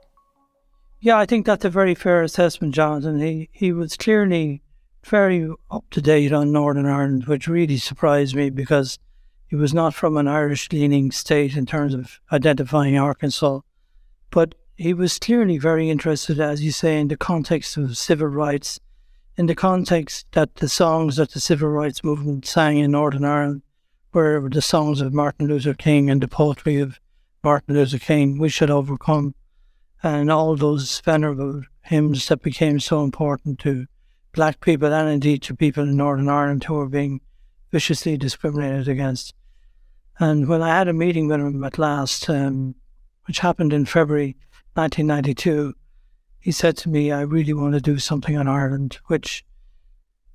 Yeah, 0.99 1.17
I 1.17 1.25
think 1.25 1.45
that's 1.45 1.65
a 1.65 1.69
very 1.69 1.95
fair 1.95 2.21
assessment, 2.21 2.75
Jonathan. 2.75 3.19
He 3.19 3.49
he 3.51 3.71
was 3.71 3.97
clearly 3.97 4.61
very 5.03 5.49
up 5.69 5.85
to 5.91 6.01
date 6.01 6.31
on 6.31 6.51
Northern 6.51 6.85
Ireland, 6.85 7.25
which 7.25 7.47
really 7.47 7.77
surprised 7.77 8.35
me 8.35 8.49
because 8.49 8.99
he 9.47 9.55
was 9.55 9.73
not 9.73 9.93
from 9.93 10.17
an 10.17 10.27
Irish 10.27 10.71
leaning 10.71 11.11
state 11.11 11.55
in 11.55 11.65
terms 11.65 11.93
of 11.93 12.19
identifying 12.31 12.97
Arkansas. 12.97 13.61
But 14.29 14.55
he 14.75 14.93
was 14.93 15.19
clearly 15.19 15.57
very 15.57 15.89
interested, 15.89 16.39
as 16.39 16.63
you 16.63 16.71
say, 16.71 16.99
in 16.99 17.07
the 17.07 17.17
context 17.17 17.77
of 17.77 17.97
civil 17.97 18.27
rights 18.27 18.79
in 19.37 19.45
the 19.47 19.55
context 19.55 20.27
that 20.33 20.55
the 20.55 20.69
songs 20.69 21.15
that 21.15 21.31
the 21.31 21.39
civil 21.39 21.69
rights 21.69 22.03
movement 22.03 22.45
sang 22.45 22.77
in 22.77 22.91
Northern 22.91 23.25
Ireland 23.25 23.61
were 24.13 24.47
the 24.49 24.61
songs 24.61 25.01
of 25.01 25.13
Martin 25.13 25.47
Luther 25.47 25.73
King 25.73 26.09
and 26.09 26.21
the 26.21 26.27
poetry 26.27 26.79
of 26.79 26.99
Martin 27.43 27.75
Luther 27.75 27.97
King, 27.97 28.37
We 28.37 28.49
Should 28.49 28.69
Overcome, 28.69 29.33
and 30.03 30.31
all 30.31 30.55
those 30.55 30.99
venerable 31.01 31.63
hymns 31.81 32.27
that 32.27 32.41
became 32.43 32.79
so 32.79 33.03
important 33.03 33.59
to 33.59 33.87
black 34.33 34.61
people 34.61 34.93
and 34.93 35.09
indeed 35.09 35.41
to 35.43 35.55
people 35.55 35.83
in 35.83 35.97
Northern 35.97 36.29
Ireland 36.29 36.63
who 36.63 36.75
were 36.75 36.89
being 36.89 37.21
viciously 37.71 38.17
discriminated 38.17 38.87
against. 38.87 39.33
And 40.19 40.47
when 40.47 40.61
I 40.61 40.77
had 40.77 40.87
a 40.87 40.93
meeting 40.93 41.27
with 41.27 41.39
him 41.39 41.63
at 41.63 41.77
last, 41.77 42.29
um, 42.29 42.75
which 43.25 43.39
happened 43.39 43.73
in 43.73 43.85
February 43.85 44.35
1992, 44.73 45.73
he 46.39 46.51
said 46.51 46.77
to 46.77 46.89
me, 46.89 47.11
I 47.11 47.21
really 47.21 47.53
want 47.53 47.73
to 47.73 47.81
do 47.81 47.97
something 47.97 48.37
on 48.37 48.47
Ireland, 48.47 48.99
which 49.07 49.45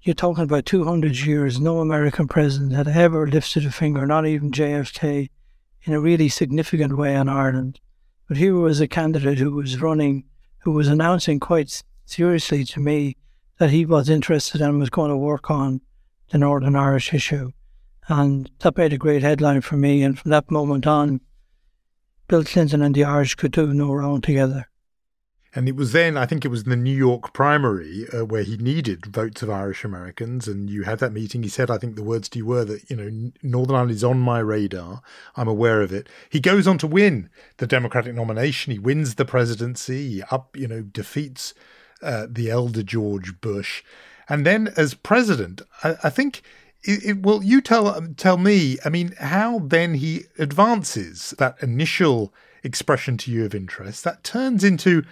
you're 0.02 0.14
talking 0.14 0.44
about 0.44 0.66
200 0.66 1.18
years. 1.18 1.60
No 1.60 1.80
American 1.80 2.28
president 2.28 2.72
had 2.72 2.88
ever 2.88 3.26
lifted 3.26 3.66
a 3.66 3.72
finger, 3.72 4.06
not 4.06 4.26
even 4.26 4.50
JFK, 4.50 5.30
in 5.82 5.92
a 5.92 6.00
really 6.00 6.28
significant 6.28 6.96
way 6.96 7.16
on 7.16 7.28
Ireland. 7.28 7.80
But 8.28 8.36
here 8.36 8.54
was 8.54 8.80
a 8.80 8.88
candidate 8.88 9.38
who 9.38 9.52
was 9.52 9.80
running, 9.80 10.24
who 10.58 10.72
was 10.72 10.88
announcing 10.88 11.40
quite 11.40 11.82
seriously 12.04 12.64
to 12.64 12.80
me 12.80 13.16
that 13.58 13.70
he 13.70 13.86
was 13.86 14.08
interested 14.08 14.60
in 14.60 14.68
and 14.68 14.78
was 14.78 14.90
going 14.90 15.10
to 15.10 15.16
work 15.16 15.50
on 15.50 15.80
the 16.30 16.38
Northern 16.38 16.76
Irish 16.76 17.14
issue. 17.14 17.52
And 18.08 18.50
that 18.60 18.76
made 18.76 18.92
a 18.92 18.98
great 18.98 19.22
headline 19.22 19.60
for 19.60 19.76
me. 19.76 20.02
And 20.02 20.18
from 20.18 20.30
that 20.30 20.50
moment 20.50 20.86
on, 20.86 21.20
Bill 22.28 22.44
Clinton 22.44 22.82
and 22.82 22.94
the 22.94 23.04
Irish 23.04 23.34
could 23.34 23.52
do 23.52 23.72
no 23.72 23.92
wrong 23.92 24.20
together. 24.20 24.68
And 25.54 25.68
it 25.70 25.74
was 25.74 25.92
then, 25.92 26.18
I 26.18 26.26
think 26.26 26.44
it 26.44 26.48
was 26.48 26.64
in 26.64 26.70
the 26.70 26.76
New 26.76 26.94
York 26.94 27.32
primary 27.32 28.04
uh, 28.12 28.26
where 28.26 28.42
he 28.42 28.58
needed 28.58 29.06
votes 29.06 29.42
of 29.42 29.48
Irish 29.48 29.84
Americans. 29.84 30.46
And 30.46 30.68
you 30.68 30.82
had 30.82 30.98
that 30.98 31.14
meeting. 31.14 31.42
He 31.42 31.48
said, 31.48 31.70
I 31.70 31.78
think 31.78 31.96
the 31.96 32.02
words 32.02 32.28
to 32.30 32.38
you 32.38 32.44
were 32.44 32.64
that, 32.66 32.90
you 32.90 32.96
know, 32.96 33.32
Northern 33.42 33.76
Ireland 33.76 33.92
is 33.92 34.04
on 34.04 34.20
my 34.20 34.38
radar. 34.38 35.00
I'm 35.34 35.48
aware 35.48 35.80
of 35.80 35.92
it. 35.92 36.10
He 36.28 36.40
goes 36.40 36.66
on 36.66 36.76
to 36.78 36.86
win 36.86 37.30
the 37.56 37.66
Democratic 37.66 38.14
nomination. 38.14 38.72
He 38.72 38.78
wins 38.78 39.14
the 39.14 39.24
presidency. 39.24 40.10
He 40.10 40.22
up, 40.30 40.54
you 40.58 40.68
know, 40.68 40.82
defeats 40.82 41.54
uh, 42.06 42.26
the 42.30 42.50
elder 42.50 42.82
George 42.82 43.40
Bush. 43.40 43.82
And 44.28 44.46
then 44.46 44.72
as 44.76 44.94
president, 44.94 45.62
I, 45.84 45.96
I 46.04 46.10
think 46.10 46.42
it, 46.82 47.04
it, 47.04 47.22
well, 47.22 47.42
you 47.42 47.60
tell 47.60 48.00
tell 48.16 48.38
me. 48.38 48.78
I 48.84 48.88
mean, 48.88 49.12
how 49.18 49.58
then 49.58 49.94
he 49.94 50.24
advances 50.38 51.34
that 51.38 51.62
initial 51.62 52.32
expression 52.62 53.16
to 53.18 53.30
you 53.30 53.44
of 53.44 53.54
interest 53.54 54.04
that 54.04 54.24
turns 54.24 54.64
into 54.64 55.04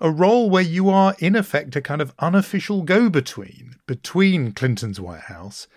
a 0.00 0.10
role 0.10 0.50
where 0.50 0.62
you 0.62 0.90
are, 0.90 1.14
in 1.20 1.36
effect, 1.36 1.76
a 1.76 1.80
kind 1.80 2.02
of 2.02 2.12
unofficial 2.18 2.82
go 2.82 3.08
between 3.08 3.76
between 3.86 4.52
Clinton's 4.52 5.00
White 5.00 5.22
House 5.22 5.68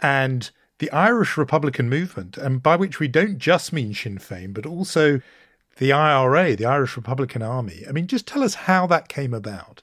and 0.00 0.50
the 0.78 0.90
Irish 0.90 1.36
Republican 1.36 1.88
movement, 1.88 2.38
and 2.38 2.62
by 2.62 2.76
which 2.76 3.00
we 3.00 3.08
don't 3.08 3.38
just 3.38 3.72
mean 3.72 3.92
Sinn 3.92 4.18
Féin, 4.18 4.54
but 4.54 4.64
also 4.64 5.20
the 5.78 5.92
IRA, 5.92 6.56
the 6.56 6.66
Irish 6.66 6.96
Republican 6.96 7.42
Army. 7.42 7.84
I 7.88 7.92
mean, 7.92 8.06
just 8.06 8.26
tell 8.26 8.42
us 8.42 8.54
how 8.54 8.86
that 8.86 9.08
came 9.08 9.34
about. 9.34 9.82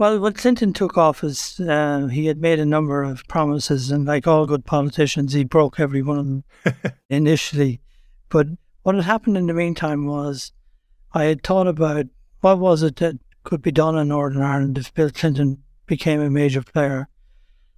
Well, 0.00 0.18
when 0.18 0.32
Clinton 0.32 0.72
took 0.72 0.96
office, 0.96 1.60
uh, 1.60 2.06
he 2.06 2.24
had 2.24 2.40
made 2.40 2.58
a 2.58 2.64
number 2.64 3.02
of 3.02 3.28
promises, 3.28 3.90
and 3.90 4.06
like 4.06 4.26
all 4.26 4.46
good 4.46 4.64
politicians, 4.64 5.34
he 5.34 5.44
broke 5.44 5.78
every 5.78 6.00
one 6.00 6.18
of 6.18 6.24
them 6.24 6.92
initially. 7.10 7.82
But 8.30 8.46
what 8.82 8.94
had 8.94 9.04
happened 9.04 9.36
in 9.36 9.46
the 9.46 9.52
meantime 9.52 10.06
was 10.06 10.52
I 11.12 11.24
had 11.24 11.42
thought 11.42 11.66
about 11.66 12.06
what 12.40 12.58
was 12.58 12.82
it 12.82 12.96
that 12.96 13.18
could 13.44 13.60
be 13.60 13.72
done 13.72 13.98
in 13.98 14.08
Northern 14.08 14.40
Ireland 14.40 14.78
if 14.78 14.94
Bill 14.94 15.10
Clinton 15.10 15.62
became 15.84 16.22
a 16.22 16.30
major 16.30 16.62
player? 16.62 17.10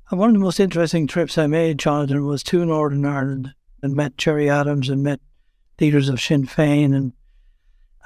And 0.09 0.21
one 0.21 0.29
of 0.29 0.35
the 0.35 0.39
most 0.39 0.61
interesting 0.61 1.09
trips 1.09 1.37
I 1.37 1.49
made, 1.49 1.81
Jonathan, 1.81 2.25
was 2.25 2.45
to 2.45 2.65
Northern 2.65 3.05
Ireland 3.05 3.53
and 3.83 3.97
met 3.97 4.17
Gerry 4.17 4.49
Adams 4.49 4.89
and 4.89 5.03
met 5.03 5.19
leaders 5.81 6.09
of 6.09 6.21
Sinn 6.21 6.47
Féin 6.47 6.95
and 6.95 7.15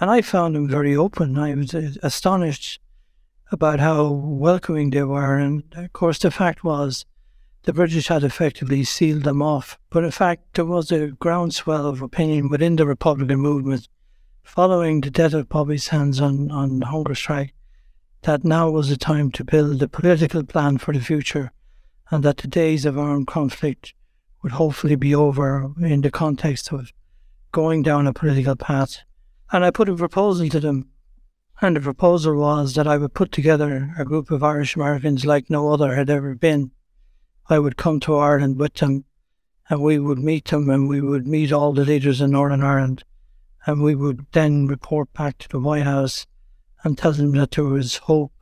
and 0.01 0.11
I 0.11 0.23
found 0.23 0.57
them 0.57 0.69
very 0.69 0.97
open. 0.97 1.37
I 1.37 1.55
was 1.55 1.75
astonished 1.75 2.81
about 3.53 3.81
how 3.81 4.11
welcoming 4.11 4.91
they 4.91 5.03
were. 5.03 5.37
And 5.37 5.63
of 5.77 5.93
course, 5.93 6.19
the 6.19 6.31
fact 6.31 6.65
was 6.65 7.05
the 7.63 7.73
British 7.73 8.09
had 8.09 8.25
effectively 8.25 8.85
sealed 8.85 9.25
them 9.25 9.43
off. 9.43 9.79
But 9.91 10.05
in 10.05 10.11
fact, 10.11 10.55
there 10.55 10.65
was 10.65 10.91
a 10.93 11.09
groundswell 11.09 11.87
of 11.87 12.03
opinion 12.03 12.49
within 12.49 12.77
the 12.77 12.87
Republican 12.87 13.41
movement 13.41 13.89
following 14.43 15.01
the 15.01 15.11
death 15.11 15.35
of 15.35 15.49
Bobby 15.49 15.79
Sands 15.79 16.21
on, 16.21 16.51
on 16.51 16.83
hunger 16.83 17.15
strike 17.15 17.53
that 18.23 18.45
now 18.45 18.71
was 18.71 18.89
the 18.89 18.97
time 18.97 19.31
to 19.33 19.45
build 19.45 19.83
a 19.83 19.89
political 19.89 20.43
plan 20.45 20.79
for 20.79 20.93
the 20.93 21.01
future 21.01 21.53
and 22.11 22.23
that 22.25 22.39
the 22.39 22.49
days 22.49 22.85
of 22.85 22.99
armed 22.99 23.27
conflict 23.27 23.95
would 24.43 24.53
hopefully 24.53 24.97
be 24.97 25.15
over 25.15 25.73
in 25.81 26.01
the 26.01 26.11
context 26.11 26.73
of 26.73 26.93
going 27.53 27.83
down 27.83 28.07
a 28.07 28.13
political 28.13 28.55
path. 28.55 28.99
And 29.53 29.65
I 29.65 29.71
put 29.71 29.89
a 29.89 29.95
proposal 29.95 30.49
to 30.49 30.61
them 30.61 30.89
and 31.61 31.77
the 31.77 31.81
proposal 31.81 32.37
was 32.37 32.75
that 32.75 32.87
I 32.87 32.99
would 32.99 33.15
put 33.15 33.33
together 33.33 33.95
a 33.99 34.05
group 34.05 34.31
of 34.31 34.43
Irish 34.43 34.77
Americans 34.77 35.25
like 35.25 35.49
no 35.49 35.73
other 35.73 35.95
had 35.95 36.11
ever 36.11 36.35
been. 36.35 36.71
I 37.49 37.59
would 37.59 37.77
come 37.77 38.01
to 38.01 38.17
Ireland 38.17 38.59
with 38.59 38.75
them 38.75 39.05
and 39.69 39.83
we 39.83 39.99
would 39.99 40.19
meet 40.19 40.47
them 40.47 40.69
and 40.69 40.89
we 40.89 41.01
would 41.01 41.27
meet 41.27 41.53
all 41.53 41.73
the 41.73 41.85
leaders 41.85 42.21
in 42.21 42.33
Northern 42.33 42.63
Ireland 42.63 43.05
and 43.67 43.83
we 43.83 43.95
would 43.95 44.27
then 44.33 44.67
report 44.67 45.13
back 45.13 45.39
to 45.39 45.49
the 45.49 45.59
White 45.59 45.85
House 45.85 46.27
and 46.85 46.97
tell 46.97 47.13
them 47.13 47.33
that 47.33 47.53
there 47.53 47.65
was 47.65 47.97
hope 47.97 48.33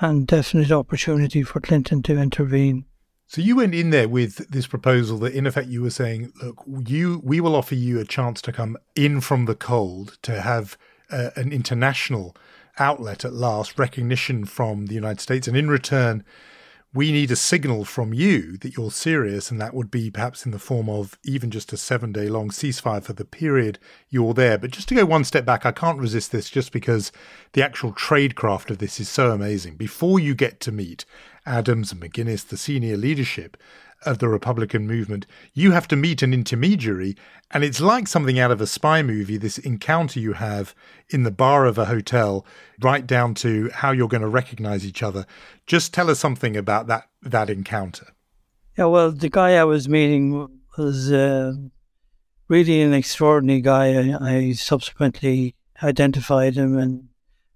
and 0.00 0.26
definite 0.26 0.72
opportunity 0.72 1.42
for 1.42 1.60
Clinton 1.60 2.02
to 2.02 2.18
intervene. 2.18 2.84
So 3.26 3.40
you 3.40 3.56
went 3.56 3.74
in 3.74 3.90
there 3.90 4.08
with 4.08 4.50
this 4.50 4.66
proposal 4.66 5.18
that, 5.18 5.34
in 5.34 5.46
effect, 5.46 5.68
you 5.68 5.82
were 5.82 5.90
saying, 5.90 6.32
"Look, 6.42 6.64
you, 6.66 7.20
we 7.22 7.40
will 7.40 7.54
offer 7.54 7.76
you 7.76 8.00
a 8.00 8.04
chance 8.04 8.42
to 8.42 8.52
come 8.52 8.76
in 8.96 9.20
from 9.20 9.44
the 9.44 9.54
cold 9.54 10.18
to 10.22 10.40
have 10.40 10.76
an 11.10 11.52
international 11.52 12.36
outlet 12.78 13.24
at 13.24 13.32
last, 13.32 13.78
recognition 13.78 14.44
from 14.44 14.86
the 14.86 14.94
United 14.94 15.20
States. 15.20 15.46
And 15.46 15.56
in 15.56 15.68
return, 15.68 16.24
we 16.92 17.12
need 17.12 17.30
a 17.30 17.36
signal 17.36 17.84
from 17.84 18.12
you 18.12 18.56
that 18.58 18.76
you're 18.76 18.90
serious, 18.90 19.50
and 19.50 19.60
that 19.60 19.74
would 19.74 19.92
be 19.92 20.10
perhaps 20.10 20.44
in 20.44 20.50
the 20.50 20.58
form 20.58 20.88
of 20.88 21.16
even 21.22 21.50
just 21.50 21.72
a 21.72 21.76
seven 21.76 22.10
day 22.10 22.28
long 22.28 22.50
ceasefire 22.50 23.02
for 23.02 23.12
the 23.12 23.24
period 23.24 23.78
you're 24.08 24.34
there. 24.34 24.58
But 24.58 24.72
just 24.72 24.88
to 24.88 24.96
go 24.96 25.04
one 25.04 25.22
step 25.22 25.44
back, 25.44 25.64
I 25.64 25.70
can't 25.70 26.00
resist 26.00 26.32
this 26.32 26.50
just 26.50 26.72
because 26.72 27.12
the 27.52 27.62
actual 27.62 27.92
tradecraft 27.92 28.70
of 28.70 28.78
this 28.78 28.98
is 28.98 29.08
so 29.08 29.30
amazing. 29.30 29.76
Before 29.76 30.18
you 30.18 30.34
get 30.34 30.58
to 30.60 30.72
meet 30.72 31.04
Adams 31.46 31.92
and 31.92 32.00
McGuinness, 32.00 32.46
the 32.46 32.56
senior 32.56 32.96
leadership, 32.96 33.56
of 34.06 34.18
the 34.18 34.28
Republican 34.28 34.86
movement, 34.86 35.26
you 35.52 35.72
have 35.72 35.86
to 35.88 35.96
meet 35.96 36.22
an 36.22 36.32
intermediary. 36.32 37.16
And 37.50 37.64
it's 37.64 37.80
like 37.80 38.08
something 38.08 38.38
out 38.38 38.50
of 38.50 38.60
a 38.60 38.66
spy 38.66 39.02
movie, 39.02 39.36
this 39.36 39.58
encounter 39.58 40.20
you 40.20 40.34
have 40.34 40.74
in 41.10 41.22
the 41.22 41.30
bar 41.30 41.66
of 41.66 41.78
a 41.78 41.86
hotel, 41.86 42.46
right 42.80 43.06
down 43.06 43.34
to 43.34 43.70
how 43.74 43.92
you're 43.92 44.08
going 44.08 44.22
to 44.22 44.28
recognize 44.28 44.86
each 44.86 45.02
other. 45.02 45.26
Just 45.66 45.92
tell 45.92 46.10
us 46.10 46.18
something 46.18 46.56
about 46.56 46.86
that, 46.86 47.08
that 47.22 47.50
encounter. 47.50 48.06
Yeah, 48.78 48.86
well, 48.86 49.10
the 49.10 49.28
guy 49.28 49.56
I 49.56 49.64
was 49.64 49.88
meeting 49.88 50.48
was 50.78 51.12
uh, 51.12 51.52
really 52.48 52.80
an 52.80 52.94
extraordinary 52.94 53.60
guy. 53.60 53.94
I, 53.94 54.36
I 54.36 54.52
subsequently 54.52 55.54
identified 55.82 56.54
him, 56.54 56.78
and 56.78 57.08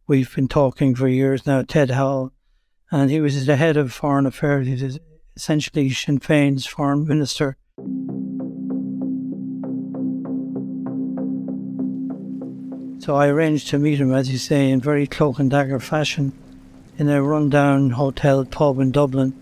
we've 0.06 0.34
been 0.34 0.48
talking 0.48 0.94
for 0.94 1.08
years 1.08 1.46
now. 1.46 1.62
Ted 1.62 1.90
Howell, 1.90 2.32
and 2.90 3.10
he 3.10 3.20
was 3.20 3.46
the 3.46 3.56
head 3.56 3.76
of 3.76 3.92
foreign 3.92 4.26
affairs. 4.26 4.98
Essentially 5.36 5.90
Sinn 5.90 6.20
Féin's 6.20 6.66
foreign 6.66 7.06
minister. 7.06 7.56
So 13.04 13.16
I 13.16 13.26
arranged 13.26 13.68
to 13.68 13.78
meet 13.78 13.98
him, 13.98 14.14
as 14.14 14.30
you 14.30 14.38
say, 14.38 14.70
in 14.70 14.80
very 14.80 15.06
cloak 15.06 15.38
and 15.38 15.50
dagger 15.50 15.80
fashion 15.80 16.32
in 16.96 17.08
a 17.08 17.22
rundown 17.22 17.90
hotel 17.90 18.44
pub 18.44 18.78
in 18.78 18.92
Dublin 18.92 19.34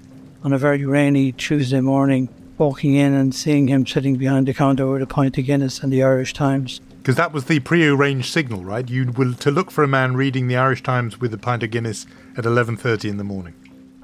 on 0.42 0.52
a 0.52 0.58
very 0.58 0.84
rainy 0.84 1.30
Tuesday 1.32 1.80
morning, 1.80 2.28
walking 2.58 2.94
in 2.94 3.12
and 3.12 3.34
seeing 3.34 3.68
him 3.68 3.86
sitting 3.86 4.16
behind 4.16 4.48
the 4.48 4.54
counter 4.54 4.90
with 4.90 5.02
a 5.02 5.06
pint 5.06 5.38
of 5.38 5.44
Guinness 5.44 5.80
and 5.82 5.92
the 5.92 6.02
Irish 6.02 6.32
Times. 6.32 6.80
Because 7.02 7.16
that 7.16 7.32
was 7.32 7.44
the 7.44 7.60
pre-arranged 7.60 8.32
signal, 8.32 8.64
right? 8.64 8.88
You 8.88 9.12
were 9.12 9.34
to 9.34 9.50
look 9.50 9.70
for 9.70 9.84
a 9.84 9.88
man 9.88 10.16
reading 10.16 10.48
the 10.48 10.56
Irish 10.56 10.82
Times 10.82 11.20
with 11.20 11.34
a 11.34 11.38
pint 11.38 11.62
of 11.62 11.70
Guinness 11.70 12.06
at 12.36 12.44
11.30 12.44 13.10
in 13.10 13.16
the 13.18 13.24
morning. 13.24 13.54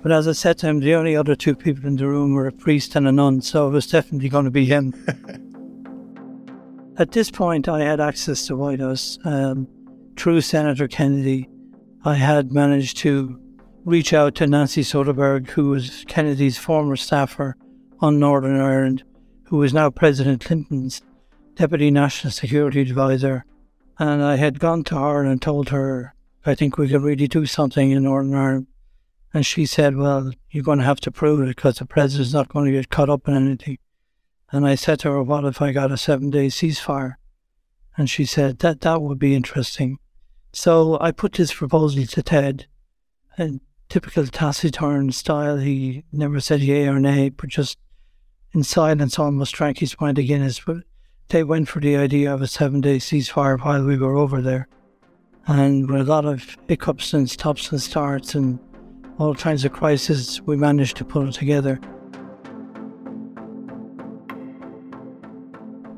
But 0.03 0.13
as 0.13 0.29
I 0.29 0.33
said 0.33 0.59
to 0.59 0.69
him, 0.69 0.81
the 0.81 0.95
only 0.95 1.17
other 1.17 1.35
two 1.35 1.57
people 1.57 1.87
in 1.87 1.97
the 1.97 2.07
room 2.07 2.35
were 2.35 2.47
a 2.47 2.53
priest 2.53 2.95
and 2.95 3.09
a 3.09 3.13
nun, 3.13 3.41
so 3.41 3.67
it 3.69 3.73
was 3.73 3.87
definitely 3.87 4.29
going 4.29 4.45
to 4.45 4.51
be 4.51 4.65
him. 4.65 4.95
At 6.99 7.13
this 7.13 7.31
point, 7.31 7.69
I 7.69 7.81
had 7.81 8.01
access 8.01 8.47
to 8.47 8.57
White 8.57 8.81
House. 8.81 9.19
Um, 9.25 9.69
through 10.17 10.41
Senator 10.41 10.89
Kennedy, 10.89 11.49
I 12.05 12.15
had 12.15 12.53
managed 12.53 12.99
to 12.99 13.41
reach 13.85 14.13
out 14.13 14.35
to 14.37 14.47
Nancy 14.47 14.83
Soderberg, 14.83 15.49
who 15.51 15.71
was 15.71 16.05
Kennedy's 16.09 16.59
former 16.59 16.97
staffer 16.97 17.57
on 18.01 18.19
Northern 18.19 18.61
Ireland, 18.61 19.03
who 19.45 19.57
was 19.57 19.75
now 19.75 19.91
President 19.91 20.45
Clinton's 20.45 21.03
Deputy 21.55 21.91
National 21.91 22.31
Security 22.31 22.83
Advisor. 22.83 23.45
And 23.99 24.23
I 24.23 24.37
had 24.37 24.61
gone 24.61 24.85
to 24.85 24.97
her 24.97 25.25
and 25.25 25.43
told 25.43 25.71
her, 25.71 26.15
I 26.47 26.55
think 26.55 26.79
we 26.79 26.89
could 26.89 27.03
really 27.03 27.27
do 27.27 27.47
something 27.47 27.91
in 27.91 28.05
Northern 28.05 28.35
Ireland. 28.35 28.67
And 29.35 29.45
she 29.45 29.67
said, 29.67 29.97
Well, 29.97 30.33
you're 30.51 30.65
going 30.65 30.79
to 30.79 30.85
have 30.85 31.01
to 31.01 31.11
prove 31.11 31.41
it 31.41 31.55
because 31.55 31.79
the 31.79 31.87
president's 31.87 32.33
not 32.33 32.49
going 32.49 32.67
to 32.67 32.73
get 32.73 32.91
caught 32.91 33.11
up 33.11 33.29
in 33.29 33.35
anything. 33.35 33.79
And 34.51 34.67
I 34.67 34.75
said 34.75 35.01
to 35.01 35.11
her, 35.11 35.23
What 35.23 35.45
if 35.45 35.61
I 35.61 35.73
got 35.73 35.93
a 35.93 35.97
seven 35.97 36.31
day 36.31 36.47
ceasefire? 36.47 37.15
And 37.97 38.09
she 38.09 38.25
said, 38.25 38.61
That 38.61 38.81
that 38.83 39.03
would 39.03 39.19
be 39.19 39.35
interesting. 39.35 39.99
So 40.53 40.99
I 41.01 41.13
put 41.13 41.35
this 41.35 41.53
proposal 41.53 42.07
to 42.07 42.23
Ted. 42.23 42.67
In 43.37 43.61
typical 43.89 44.27
taciturn 44.27 45.13
style, 45.13 45.59
he 45.59 46.05
never 46.11 46.41
said 46.41 46.61
yay 46.61 46.89
or 46.89 46.99
nay, 46.99 47.29
but 47.29 47.51
just 47.51 47.79
in 48.53 48.65
silence 48.65 49.19
almost 49.19 49.55
drank 49.55 49.79
his 49.79 49.95
pint 49.95 50.19
of 50.19 50.27
Guinness. 50.27 50.61
But 50.61 50.79
they 51.29 51.45
went 51.45 51.69
for 51.69 51.81
the 51.81 51.97
idea 51.97 52.33
of 52.33 52.41
a 52.41 52.47
seven 52.47 52.81
day 52.81 52.97
ceasefire 52.97 53.61
while 53.61 53.85
we 53.85 53.99
were 53.99 54.17
over 54.17 54.41
there. 54.41 54.69
And 55.47 55.91
with 55.91 56.03
a 56.03 56.11
lot 56.11 56.25
of 56.25 56.57
hiccups 56.67 57.15
and 57.15 57.29
stops 57.29 57.71
and 57.71 57.81
starts 57.81 58.35
and 58.35 58.59
all 59.19 59.35
kinds 59.35 59.65
of 59.65 59.73
crises, 59.73 60.41
we 60.43 60.57
managed 60.57 60.97
to 60.97 61.05
pull 61.05 61.29
it 61.29 61.33
together. 61.33 61.81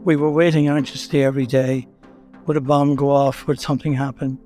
We 0.05 0.17
were 0.17 0.31
waiting 0.31 0.69
anxiously 0.69 1.23
every 1.23 1.47
day. 1.47 1.87
Would 2.47 2.57
a 2.57 2.61
bomb 2.63 2.97
go 2.97 3.11
off? 3.11 3.47
Would 3.47 3.61
something 3.61 3.93
happen? 3.93 4.39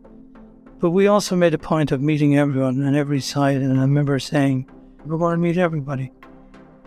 But 0.81 0.91
we 0.91 1.07
also 1.07 1.37
made 1.37 1.55
a 1.55 1.59
point 1.59 1.93
of 1.93 2.03
meeting 2.03 2.37
everyone 2.37 2.85
on 2.85 2.97
every 2.97 3.21
side, 3.21 3.59
and 3.59 3.79
I 3.79 3.83
remember 3.83 4.19
saying, 4.19 4.69
We're 5.07 5.19
going 5.19 5.37
to 5.37 5.41
meet 5.41 5.57
everybody. 5.57 6.13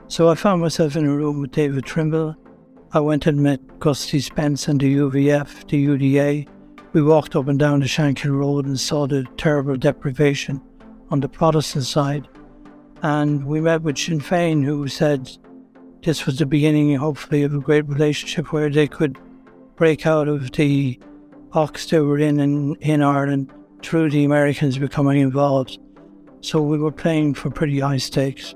So 0.10 0.30
I 0.30 0.36
found 0.36 0.62
myself 0.62 0.98
in 0.98 1.06
a 1.06 1.16
room 1.16 1.42
with 1.42 1.52
David 1.52 1.86
Trimble. 1.86 2.36
I 2.92 3.00
went 3.00 3.28
and 3.28 3.42
met 3.42 3.80
Gusty 3.80 4.20
Spence 4.20 4.68
and 4.68 4.80
the 4.80 4.98
UVF, 4.98 5.68
the 5.70 5.88
UDA. 5.88 6.48
We 6.92 7.02
walked 7.02 7.36
up 7.36 7.48
and 7.48 7.58
down 7.58 7.80
the 7.80 7.86
Shankill 7.86 8.38
Road 8.38 8.66
and 8.66 8.80
saw 8.80 9.08
the 9.08 9.26
terrible 9.38 9.78
deprivation 9.78 10.62
on 11.10 11.20
the 11.20 11.30
Protestant 11.30 11.86
side. 11.86 12.28
And 13.04 13.46
we 13.46 13.62
met 13.62 13.82
with 13.82 13.98
Sinn 13.98 14.20
Féin, 14.20 14.64
who 14.64 14.88
said 14.88 15.30
this 16.04 16.26
was 16.26 16.38
the 16.38 16.46
beginning, 16.46 16.96
hopefully, 16.96 17.44
of 17.44 17.54
a 17.54 17.60
great 17.60 17.88
relationship 17.88 18.52
where 18.52 18.70
they 18.70 18.88
could 18.88 19.18
break 19.76 20.08
out 20.08 20.28
of 20.28 20.52
the 20.54 21.00
box 21.52 21.86
they 21.86 22.00
were 22.00 22.20
in, 22.20 22.40
in 22.40 22.76
in 22.82 23.02
Ireland 23.02 23.54
through 23.82 24.10
the 24.10 24.26
Americans 24.26 24.78
becoming 24.78 25.20
involved. 25.20 25.80
So 26.42 26.62
we 26.62 26.78
were 26.78 26.92
playing 26.92 27.36
for 27.36 27.50
pretty 27.50 27.80
high 27.80 27.98
stakes. 27.98 28.56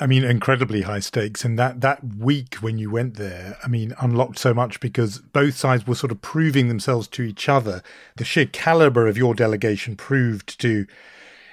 I 0.00 0.06
mean, 0.06 0.24
incredibly 0.24 0.82
high 0.82 1.00
stakes. 1.00 1.44
And 1.44 1.58
that, 1.58 1.82
that 1.82 2.02
week 2.16 2.56
when 2.56 2.78
you 2.78 2.90
went 2.90 3.16
there, 3.16 3.58
I 3.62 3.68
mean, 3.68 3.94
unlocked 4.00 4.38
so 4.38 4.54
much 4.54 4.80
because 4.80 5.18
both 5.18 5.54
sides 5.54 5.86
were 5.86 5.94
sort 5.94 6.10
of 6.10 6.22
proving 6.22 6.68
themselves 6.68 7.06
to 7.08 7.22
each 7.22 7.48
other. 7.48 7.82
The 8.16 8.24
sheer 8.24 8.46
caliber 8.46 9.06
of 9.06 9.18
your 9.18 9.34
delegation 9.34 9.96
proved 9.96 10.58
to 10.60 10.86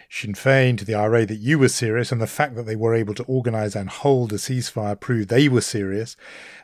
Sinn 0.10 0.34
Féin, 0.34 0.78
to 0.78 0.86
the 0.86 0.96
IRA, 0.96 1.26
that 1.26 1.36
you 1.36 1.60
were 1.60 1.70
serious. 1.70 2.12
And 2.12 2.22
the 2.22 2.28
fact 2.28 2.56
that 2.56 2.66
they 2.66 2.76
were 2.76 2.96
able 2.96 3.14
to 3.16 3.24
organize 3.24 3.76
and 3.76 3.90
hold 3.90 4.32
a 4.32 4.38
ceasefire 4.38 5.00
proved 5.00 5.30
they 5.30 5.50
were 5.50 5.62
serious. 5.62 6.16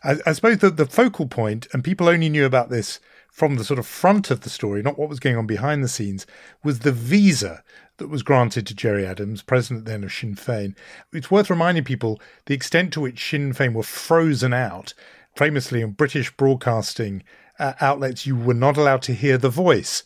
I, 0.04 0.18
I 0.26 0.34
suppose 0.34 0.60
that 0.60 0.78
the 0.78 0.86
focal 0.86 1.28
point, 1.28 1.68
and 1.74 1.84
people 1.84 2.08
only 2.08 2.30
knew 2.30 2.46
about 2.46 2.70
this 2.70 3.00
from 3.30 3.56
the 3.56 3.64
sort 3.64 3.80
of 3.80 3.88
front 3.88 4.30
of 4.30 4.42
the 4.42 4.50
story, 4.50 4.82
not 4.82 4.98
what 4.98 5.10
was 5.10 5.20
going 5.20 5.38
on 5.38 5.48
behind 5.48 5.84
the 5.84 5.88
scenes, 5.88 6.26
was 6.64 6.80
the 6.80 6.92
visa 6.92 7.64
that 7.98 8.08
was 8.08 8.24
granted 8.24 8.66
to 8.68 8.76
Gerry 8.76 9.06
Adams, 9.06 9.42
president 9.42 9.86
then 9.86 10.04
of 10.04 10.14
Sinn 10.14 10.36
Féin. 10.36 10.76
It's 11.12 11.32
worth 11.32 11.50
reminding 11.50 11.84
people 11.84 12.22
the 12.46 12.54
extent 12.54 12.94
to 12.94 13.02
which 13.02 13.30
Sinn 13.30 13.54
Féin 13.54 13.74
were 13.74 13.84
frozen 13.84 14.54
out. 14.54 14.94
Famously, 15.36 15.82
in 15.82 15.92
British 15.92 16.36
broadcasting 16.36 17.24
uh, 17.60 17.74
outlets, 17.82 18.26
you 18.26 18.36
were 18.36 18.54
not 18.54 18.78
allowed 18.78 19.02
to 19.04 19.14
hear 19.14 19.38
the 19.38 19.50
voice 19.50 20.04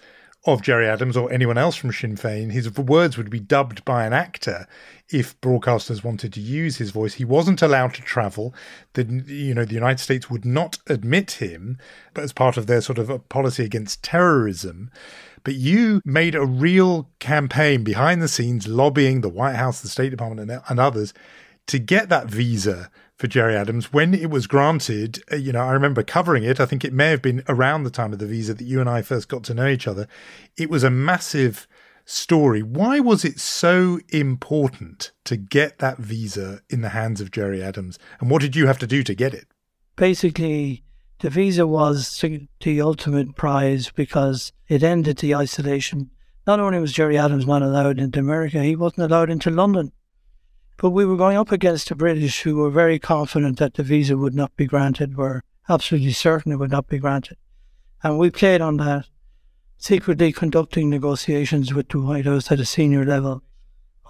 of 0.47 0.61
Gerry 0.61 0.87
Adams 0.87 1.17
or 1.17 1.31
anyone 1.31 1.57
else 1.57 1.75
from 1.75 1.91
Sinn 1.91 2.15
Féin. 2.15 2.51
His 2.51 2.71
words 2.71 3.17
would 3.17 3.29
be 3.29 3.39
dubbed 3.39 3.83
by 3.83 4.05
an 4.05 4.13
actor 4.13 4.65
if 5.09 5.39
broadcasters 5.41 6.05
wanted 6.05 6.31
to 6.33 6.39
use 6.39 6.77
his 6.77 6.91
voice. 6.91 7.15
He 7.15 7.25
wasn't 7.25 7.61
allowed 7.61 7.93
to 7.95 8.01
travel. 8.01 8.55
The 8.93 9.03
you 9.27 9.53
know 9.53 9.65
the 9.65 9.73
United 9.73 9.99
States 9.99 10.29
would 10.29 10.45
not 10.45 10.79
admit 10.87 11.31
him, 11.31 11.77
but 12.13 12.23
as 12.23 12.31
part 12.31 12.55
of 12.55 12.65
their 12.65 12.81
sort 12.81 12.97
of 12.97 13.09
a 13.09 13.19
policy 13.19 13.65
against 13.65 14.03
terrorism. 14.03 14.89
But 15.43 15.55
you 15.55 16.01
made 16.05 16.33
a 16.33 16.45
real 16.45 17.09
campaign 17.19 17.83
behind 17.83 18.21
the 18.21 18.27
scenes, 18.27 18.67
lobbying 18.67 19.21
the 19.21 19.29
White 19.29 19.55
House, 19.55 19.81
the 19.81 19.89
State 19.89 20.09
Department, 20.09 20.49
and, 20.49 20.61
and 20.67 20.79
others 20.79 21.13
to 21.67 21.79
get 21.79 22.07
that 22.09 22.27
visa 22.27 22.89
for 23.17 23.27
Gerry 23.27 23.55
Adams. 23.55 23.91
When 23.91 24.13
it 24.13 24.29
was 24.29 24.47
granted, 24.47 25.23
uh, 25.31 25.35
you 25.35 25.51
know, 25.51 25.63
I 25.63 25.71
remember 25.71 26.03
covering 26.03 26.43
it. 26.43 26.59
I 26.59 26.65
think 26.65 26.85
it 26.85 26.93
may 26.93 27.09
have 27.09 27.21
been 27.21 27.43
around 27.49 27.83
the 27.83 27.89
time 27.89 28.13
of 28.13 28.19
the 28.19 28.27
visa 28.27 28.53
that 28.53 28.63
you 28.63 28.79
and 28.79 28.89
I 28.89 29.01
first 29.01 29.27
got 29.27 29.43
to 29.45 29.53
know 29.53 29.67
each 29.67 29.87
other. 29.87 30.07
It 30.55 30.69
was 30.69 30.83
a 30.83 30.89
massive 30.89 31.67
story. 32.05 32.61
Why 32.61 32.99
was 32.99 33.25
it 33.25 33.39
so 33.39 33.99
important 34.09 35.11
to 35.25 35.35
get 35.35 35.79
that 35.79 35.97
visa 35.97 36.61
in 36.69 36.81
the 36.81 36.89
hands 36.89 37.19
of 37.19 37.31
Gerry 37.31 37.61
Adams? 37.61 37.97
And 38.19 38.29
what 38.29 38.41
did 38.41 38.55
you 38.55 38.67
have 38.67 38.79
to 38.79 38.87
do 38.87 39.03
to 39.03 39.15
get 39.15 39.33
it? 39.33 39.47
Basically, 39.95 40.83
the 41.19 41.31
visa 41.31 41.65
was 41.65 42.23
the 42.61 42.81
ultimate 42.81 43.35
prize 43.35 43.89
because 43.89 44.53
it 44.67 44.83
ended 44.83 45.17
the 45.17 45.35
isolation. 45.35 46.11
Not 46.45 46.59
only 46.59 46.79
was 46.79 46.93
Gerry 46.93 47.17
Adams 47.17 47.47
not 47.47 47.63
allowed 47.63 47.99
into 47.99 48.19
America, 48.19 48.63
he 48.63 48.75
wasn't 48.75 49.11
allowed 49.11 49.31
into 49.31 49.49
London. 49.49 49.91
But 50.77 50.91
we 50.91 51.05
were 51.05 51.17
going 51.17 51.37
up 51.37 51.51
against 51.51 51.89
the 51.89 51.95
British 51.95 52.41
who 52.41 52.57
were 52.57 52.69
very 52.69 52.99
confident 52.99 53.57
that 53.57 53.73
the 53.73 53.83
visa 53.83 54.15
would 54.15 54.35
not 54.35 54.55
be 54.55 54.67
granted, 54.67 55.17
were 55.17 55.43
absolutely 55.67 56.11
certain 56.11 56.51
it 56.51 56.57
would 56.57 56.71
not 56.71 56.87
be 56.87 56.99
granted. 56.99 57.37
And 58.03 58.19
we 58.19 58.29
played 58.29 58.61
on 58.61 58.77
that, 58.77 59.07
secretly 59.79 60.31
conducting 60.31 60.89
negotiations 60.89 61.73
with 61.73 61.89
the 61.89 61.99
White 61.99 62.25
House 62.25 62.51
at 62.51 62.59
a 62.59 62.65
senior 62.65 63.05
level 63.05 63.41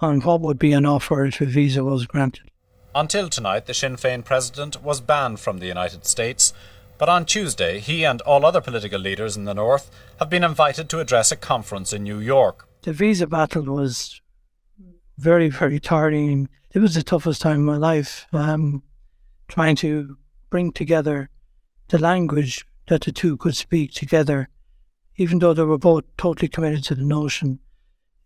on 0.02 0.20
what 0.20 0.42
would 0.42 0.58
be 0.58 0.72
an 0.72 0.84
offer 0.84 1.24
if 1.24 1.40
a 1.40 1.46
visa 1.46 1.82
was 1.82 2.06
granted. 2.06 2.50
Until 2.94 3.28
tonight, 3.30 3.66
the 3.66 3.74
Sinn 3.74 3.96
Féin 3.96 4.24
president 4.24 4.82
was 4.82 5.00
banned 5.00 5.40
from 5.40 5.58
the 5.58 5.66
United 5.66 6.04
States, 6.04 6.52
but 6.98 7.08
on 7.08 7.24
Tuesday, 7.24 7.80
he 7.80 8.04
and 8.04 8.20
all 8.22 8.44
other 8.44 8.60
political 8.60 9.00
leaders 9.00 9.36
in 9.36 9.44
the 9.44 9.54
North 9.54 9.90
have 10.18 10.28
been 10.28 10.44
invited 10.44 10.88
to 10.90 11.00
address 11.00 11.32
a 11.32 11.36
conference 11.36 11.92
in 11.92 12.02
New 12.02 12.18
York. 12.18 12.68
The 12.82 12.92
visa 12.92 13.26
battle 13.26 13.62
was 13.62 14.20
very, 15.16 15.48
very 15.48 15.80
tiring 15.80 16.48
it 16.72 16.80
was 16.80 16.94
the 16.94 17.02
toughest 17.02 17.42
time 17.42 17.56
in 17.56 17.64
my 17.64 17.76
life. 17.76 18.26
Um, 18.32 18.82
trying 19.48 19.76
to 19.76 20.16
bring 20.50 20.72
together 20.72 21.30
the 21.88 21.98
language 21.98 22.66
that 22.88 23.02
the 23.02 23.12
two 23.12 23.36
could 23.36 23.56
speak 23.56 23.92
together, 23.92 24.48
even 25.16 25.38
though 25.38 25.54
they 25.54 25.62
were 25.62 25.78
both 25.78 26.04
totally 26.16 26.48
committed 26.48 26.84
to 26.84 26.94
the 26.94 27.04
notion. 27.04 27.58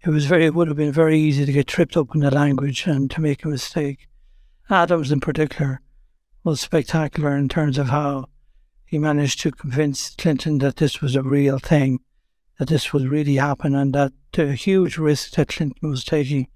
It 0.05 0.11
was 0.11 0.27
very, 0.27 0.47
it 0.47 0.55
would 0.55 0.69
have 0.69 0.77
been 0.77 0.93
very 0.93 1.19
easy 1.19 1.47
to 1.47 1.53
get 1.53 1.69
tripped 1.69 1.97
up 1.97 2.15
in 2.15 2.21
the 2.21 2.31
language 2.31 2.87
and 2.87 3.11
to 3.13 3.21
make 3.21 3.45
a 3.45 3.49
mistake. 3.49 4.09
Adams, 4.69 5.13
in 5.13 5.21
particular, 5.21 5.81
was 6.43 6.61
spectacular 6.61 7.37
in 7.37 7.49
terms 7.49 7.79
of 7.79 7.89
how 7.89 8.27
he 8.85 8.99
managed 8.99 9.41
to 9.41 9.53
convince 9.53 10.15
Clinton 10.17 10.59
that 10.59 10.77
this 10.77 11.01
was 11.01 11.15
a 11.15 11.23
real 11.23 11.59
thing, 11.59 12.01
that 12.59 12.69
this 12.69 12.93
would 12.93 13.09
really 13.09 13.37
happen, 13.37 13.77
and 13.77 13.95
that 13.95 14.13
the 14.33 14.55
huge 14.55 14.99
risk 14.99 15.33
that 15.33 15.49
Clinton 15.49 15.89
was 15.89 16.05
taking 16.05 16.49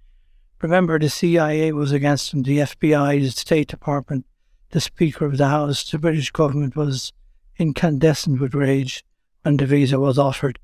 Remember, 0.62 0.98
the 0.98 1.10
CIA 1.10 1.72
was 1.72 1.92
against 1.92 2.32
him, 2.32 2.42
the 2.42 2.58
FBI, 2.58 3.20
the 3.20 3.30
State 3.30 3.68
Department, 3.68 4.24
the 4.70 4.80
Speaker 4.80 5.26
of 5.26 5.36
the 5.36 5.48
House, 5.48 5.90
the 5.90 5.98
British 5.98 6.30
government 6.30 6.76
was 6.76 7.12
incandescent 7.58 8.40
with 8.40 8.54
rage 8.54 9.04
when 9.42 9.58
the 9.58 9.66
visa 9.66 10.00
was 10.00 10.18
offered. 10.18 10.58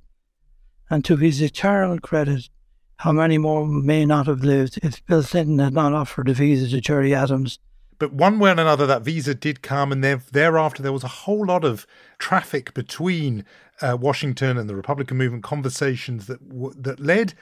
And 0.88 1.04
to 1.04 1.16
his 1.16 1.40
eternal 1.40 1.98
credit, 1.98 2.48
how 2.96 3.12
many 3.12 3.36
more 3.38 3.66
may 3.66 4.04
not 4.04 4.26
have 4.26 4.44
lived 4.44 4.78
if 4.82 5.04
Bill 5.06 5.22
Clinton 5.22 5.58
had 5.58 5.72
not 5.72 5.92
offered 5.92 6.28
a 6.28 6.34
visa 6.34 6.68
to 6.70 6.80
Gerry 6.80 7.14
Adams? 7.14 7.58
But 7.98 8.12
one 8.12 8.38
way 8.38 8.50
or 8.50 8.52
another, 8.52 8.86
that 8.86 9.02
visa 9.02 9.34
did 9.34 9.62
come, 9.62 9.92
and 9.92 10.02
there, 10.02 10.22
thereafter 10.32 10.82
there 10.82 10.92
was 10.92 11.04
a 11.04 11.08
whole 11.08 11.46
lot 11.46 11.64
of 11.64 11.86
traffic 12.18 12.74
between 12.74 13.44
uh, 13.80 13.96
Washington 14.00 14.56
and 14.56 14.68
the 14.68 14.74
Republican 14.74 15.18
movement, 15.18 15.44
conversations 15.44 16.26
that 16.26 16.40
that 16.82 16.98
led 16.98 17.34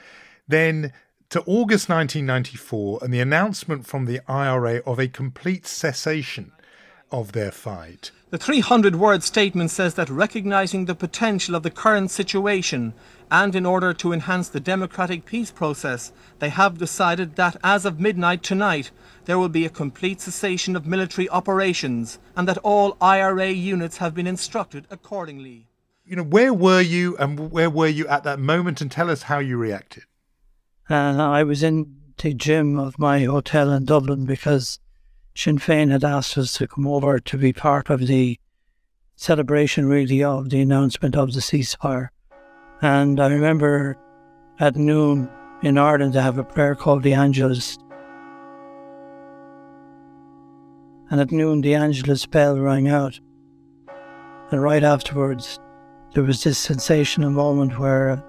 then 0.47 0.93
to 1.31 1.39
August 1.43 1.87
1994 1.87 2.99
and 3.01 3.13
the 3.13 3.21
announcement 3.21 3.87
from 3.87 4.03
the 4.03 4.19
IRA 4.27 4.81
of 4.85 4.99
a 4.99 5.07
complete 5.07 5.65
cessation 5.65 6.51
of 7.09 7.31
their 7.31 7.51
fight. 7.51 8.11
The 8.31 8.37
300 8.37 8.97
word 8.97 9.23
statement 9.23 9.71
says 9.71 9.93
that 9.93 10.09
recognizing 10.09 10.85
the 10.85 10.95
potential 10.95 11.55
of 11.55 11.63
the 11.63 11.71
current 11.71 12.11
situation 12.11 12.93
and 13.31 13.55
in 13.55 13.65
order 13.65 13.93
to 13.93 14.11
enhance 14.11 14.49
the 14.49 14.59
democratic 14.59 15.23
peace 15.23 15.51
process, 15.51 16.11
they 16.39 16.49
have 16.49 16.77
decided 16.77 17.37
that 17.37 17.55
as 17.63 17.85
of 17.85 18.01
midnight 18.01 18.43
tonight, 18.43 18.91
there 19.23 19.39
will 19.39 19.47
be 19.47 19.65
a 19.65 19.69
complete 19.69 20.19
cessation 20.19 20.75
of 20.75 20.85
military 20.85 21.29
operations 21.29 22.19
and 22.35 22.45
that 22.45 22.57
all 22.57 22.97
IRA 22.99 23.51
units 23.51 23.97
have 23.97 24.13
been 24.13 24.27
instructed 24.27 24.85
accordingly. 24.89 25.67
You 26.03 26.17
know, 26.17 26.23
where 26.23 26.53
were 26.53 26.81
you 26.81 27.15
and 27.15 27.51
where 27.51 27.69
were 27.69 27.87
you 27.87 28.05
at 28.09 28.25
that 28.25 28.39
moment 28.39 28.81
and 28.81 28.91
tell 28.91 29.09
us 29.09 29.23
how 29.23 29.39
you 29.39 29.55
reacted? 29.55 30.03
And 30.89 31.21
I 31.21 31.43
was 31.43 31.63
in 31.63 31.95
the 32.17 32.33
gym 32.33 32.77
of 32.77 32.99
my 32.99 33.23
hotel 33.23 33.71
in 33.71 33.85
Dublin 33.85 34.25
because 34.25 34.79
Sinn 35.35 35.57
Féin 35.57 35.91
had 35.91 36.03
asked 36.03 36.37
us 36.37 36.53
to 36.53 36.67
come 36.67 36.87
over 36.87 37.19
to 37.19 37.37
be 37.37 37.53
part 37.53 37.89
of 37.89 38.01
the 38.07 38.39
celebration, 39.15 39.85
really, 39.85 40.23
of 40.23 40.49
the 40.49 40.61
announcement 40.61 41.15
of 41.15 41.33
the 41.33 41.39
ceasefire. 41.39 42.09
And 42.81 43.19
I 43.19 43.27
remember 43.27 43.97
at 44.59 44.75
noon 44.75 45.29
in 45.63 45.77
Ireland 45.77 46.13
to 46.13 46.21
have 46.21 46.37
a 46.37 46.43
prayer 46.43 46.75
called 46.75 47.03
the 47.03 47.13
Angelus. 47.13 47.77
And 51.09 51.21
at 51.21 51.31
noon, 51.31 51.61
the 51.61 51.75
Angelus 51.75 52.25
bell 52.25 52.59
rang 52.59 52.87
out. 52.87 53.19
And 54.51 54.61
right 54.61 54.83
afterwards, 54.83 55.59
there 56.13 56.23
was 56.23 56.43
this 56.43 56.57
sensational 56.57 57.29
moment 57.29 57.79
where 57.79 58.23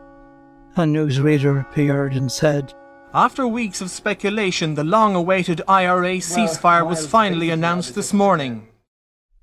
a 0.77 0.81
newsreader 0.81 1.61
appeared 1.61 2.15
and 2.15 2.33
said, 2.33 2.73
After 3.13 3.47
weeks 3.47 3.81
of 3.83 3.91
speculation, 3.91 4.75
the 4.75 4.85
long 4.85 5.15
awaited 5.15 5.61
IRA 5.69 6.17
ceasefire 6.17 6.87
was 6.87 7.07
finally 7.07 7.51
announced 7.51 7.95
this 7.95 8.13
morning. 8.13 8.69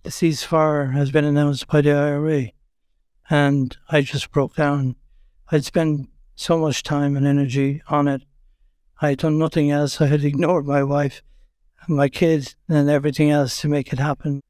The 0.03 0.09
ceasefire 0.09 0.93
has 0.93 1.11
been 1.11 1.25
announced 1.25 1.67
by 1.67 1.81
the 1.81 1.91
IRA. 1.91 2.47
And 3.29 3.77
I 3.89 4.01
just 4.01 4.31
broke 4.31 4.55
down. 4.55 4.95
I'd 5.51 5.65
spent 5.65 6.09
so 6.35 6.57
much 6.57 6.81
time 6.81 7.15
and 7.15 7.27
energy 7.27 7.83
on 7.89 8.07
it. 8.07 8.23
I 8.99 9.09
had 9.09 9.19
done 9.19 9.37
nothing 9.37 9.69
else. 9.69 10.01
I 10.01 10.07
had 10.07 10.23
ignored 10.23 10.65
my 10.65 10.83
wife, 10.83 11.21
and 11.85 11.95
my 11.95 12.09
kids, 12.09 12.55
and 12.67 12.89
everything 12.89 13.29
else 13.29 13.61
to 13.61 13.67
make 13.67 13.93
it 13.93 13.99
happen. 13.99 14.41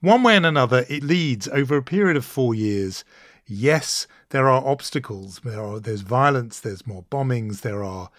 One 0.00 0.24
way 0.24 0.34
and 0.34 0.44
another, 0.44 0.84
it 0.88 1.04
leads 1.04 1.46
over 1.46 1.76
a 1.76 1.82
period 1.82 2.16
of 2.16 2.24
four 2.24 2.56
years 2.56 3.04
yes, 3.46 4.06
there 4.32 4.48
are 4.48 4.66
obstacles. 4.66 5.40
There 5.44 5.62
are, 5.62 5.78
there's 5.78 6.00
violence, 6.00 6.58
there's 6.58 6.86
more 6.86 7.04
bombings, 7.10 7.60
there 7.60 7.84
are 7.84 8.10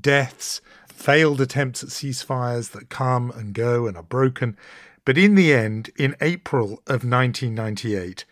deaths, 0.00 0.62
failed 0.88 1.40
attempts 1.40 1.82
at 1.82 1.90
ceasefires 1.90 2.70
that 2.72 2.88
come 2.88 3.30
and 3.30 3.52
go 3.52 3.86
and 3.86 3.96
are 3.96 4.02
broken. 4.02 4.56
But 5.04 5.18
in 5.18 5.34
the 5.34 5.52
end, 5.52 5.90
in 5.96 6.16
April 6.20 6.82
of 6.86 7.04
1998, 7.04 8.24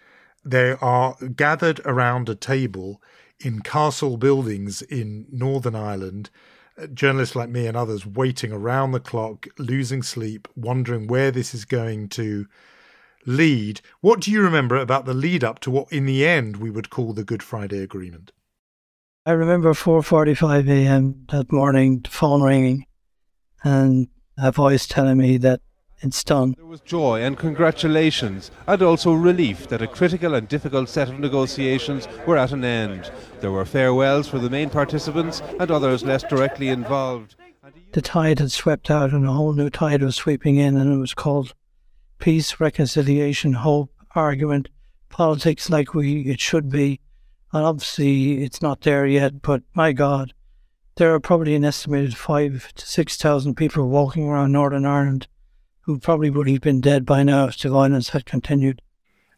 they 0.42 0.72
are 0.80 1.16
gathered 1.36 1.80
around 1.84 2.30
a 2.30 2.34
table 2.34 3.02
in 3.38 3.60
castle 3.60 4.16
buildings 4.16 4.80
in 4.80 5.26
Northern 5.30 5.74
Ireland. 5.74 6.30
Uh, 6.80 6.86
journalists 6.86 7.36
like 7.36 7.50
me 7.50 7.66
and 7.66 7.76
others 7.76 8.06
waiting 8.06 8.52
around 8.52 8.92
the 8.92 9.00
clock, 9.00 9.46
losing 9.58 10.02
sleep, 10.02 10.48
wondering 10.56 11.06
where 11.06 11.30
this 11.30 11.52
is 11.52 11.66
going 11.66 12.08
to 12.10 12.46
lead. 13.26 13.80
What 14.00 14.20
do 14.20 14.30
you 14.30 14.42
remember 14.42 14.76
about 14.76 15.04
the 15.04 15.14
lead 15.14 15.44
up 15.44 15.58
to 15.60 15.70
what 15.70 15.92
in 15.92 16.06
the 16.06 16.26
end 16.26 16.56
we 16.56 16.70
would 16.70 16.90
call 16.90 17.12
the 17.12 17.24
Good 17.24 17.42
Friday 17.42 17.82
Agreement? 17.82 18.32
I 19.26 19.32
remember 19.32 19.74
4:45 19.74 20.68
a.m. 20.68 21.26
that 21.30 21.52
morning, 21.52 22.00
the 22.00 22.08
phone 22.08 22.42
ringing, 22.42 22.86
and 23.62 24.08
a 24.38 24.50
voice 24.52 24.86
telling 24.86 25.18
me 25.18 25.36
that 25.38 25.60
it's 26.00 26.22
done. 26.22 26.54
There 26.56 26.64
was 26.64 26.80
joy 26.80 27.22
and 27.22 27.36
congratulations, 27.36 28.50
and 28.66 28.80
also 28.82 29.12
relief 29.12 29.68
that 29.68 29.82
a 29.82 29.88
critical 29.88 30.34
and 30.34 30.48
difficult 30.48 30.88
set 30.88 31.08
of 31.08 31.18
negotiations 31.18 32.06
were 32.26 32.38
at 32.38 32.52
an 32.52 32.64
end. 32.64 33.10
There 33.40 33.50
were 33.50 33.64
farewells 33.64 34.28
for 34.28 34.38
the 34.38 34.48
main 34.48 34.70
participants 34.70 35.42
and 35.58 35.70
others 35.70 36.04
less 36.04 36.22
directly 36.22 36.68
involved. 36.68 37.34
The 37.92 38.00
tide 38.00 38.38
had 38.38 38.52
swept 38.52 38.90
out, 38.90 39.12
and 39.12 39.26
a 39.26 39.32
whole 39.32 39.52
new 39.52 39.70
tide 39.70 40.02
was 40.02 40.14
sweeping 40.14 40.56
in, 40.56 40.76
and 40.76 40.92
it 40.92 40.98
was 40.98 41.14
called 41.14 41.52
peace, 42.18 42.60
reconciliation, 42.60 43.52
hope, 43.54 43.90
argument, 44.14 44.68
politics 45.08 45.70
like 45.70 45.94
we 45.94 46.22
it 46.22 46.40
should 46.40 46.70
be. 46.70 47.00
And 47.52 47.64
obviously, 47.64 48.42
it's 48.44 48.60
not 48.60 48.82
there 48.82 49.06
yet. 49.06 49.40
But 49.42 49.62
my 49.74 49.92
God, 49.92 50.34
there 50.96 51.14
are 51.14 51.20
probably 51.20 51.54
an 51.54 51.64
estimated 51.64 52.16
five 52.16 52.72
to 52.74 52.86
six 52.86 53.16
thousand 53.16 53.54
people 53.54 53.88
walking 53.88 54.28
around 54.28 54.52
Northern 54.52 54.84
Ireland 54.84 55.26
who 55.82 55.98
probably 55.98 56.28
would 56.28 56.48
have 56.48 56.60
been 56.60 56.82
dead 56.82 57.06
by 57.06 57.22
now 57.22 57.46
if 57.46 57.58
the 57.58 57.70
violence 57.70 58.10
had 58.10 58.26
continued. 58.26 58.82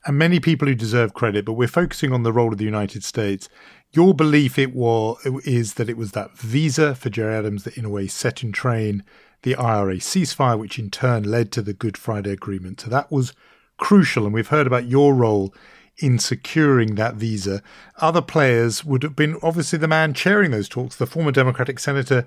and 0.06 0.18
many 0.18 0.40
people 0.40 0.66
who 0.66 0.74
deserve 0.74 1.14
credit, 1.14 1.44
but 1.44 1.52
we're 1.52 1.68
focusing 1.68 2.12
on 2.12 2.22
the 2.22 2.32
role 2.32 2.50
of 2.52 2.58
the 2.58 2.64
United 2.64 3.04
States. 3.04 3.48
Your 3.92 4.14
belief 4.14 4.58
it 4.58 4.74
was 4.74 5.18
is 5.44 5.74
that 5.74 5.88
it 5.88 5.96
was 5.96 6.12
that 6.12 6.36
visa 6.36 6.94
for 6.94 7.10
Gerry 7.10 7.34
Adams 7.34 7.64
that 7.64 7.76
in 7.76 7.84
a 7.84 7.90
way 7.90 8.06
set 8.06 8.42
in 8.42 8.50
train 8.52 9.04
the 9.42 9.56
IRA 9.56 9.96
ceasefire, 9.96 10.58
which 10.58 10.78
in 10.78 10.90
turn 10.90 11.22
led 11.22 11.50
to 11.52 11.62
the 11.62 11.72
Good 11.72 11.96
Friday 11.96 12.32
Agreement. 12.32 12.80
So 12.80 12.90
that 12.90 13.10
was 13.10 13.32
crucial, 13.78 14.24
and 14.24 14.34
we've 14.34 14.48
heard 14.48 14.66
about 14.66 14.86
your 14.86 15.14
role 15.14 15.54
in 15.98 16.18
securing 16.18 16.94
that 16.94 17.14
visa. 17.14 17.62
Other 17.98 18.22
players 18.22 18.84
would 18.84 19.02
have 19.02 19.16
been 19.16 19.36
obviously 19.42 19.78
the 19.78 19.88
man 19.88 20.14
chairing 20.14 20.50
those 20.50 20.68
talks, 20.68 20.96
the 20.96 21.06
former 21.06 21.32
Democratic 21.32 21.78
Senator 21.78 22.26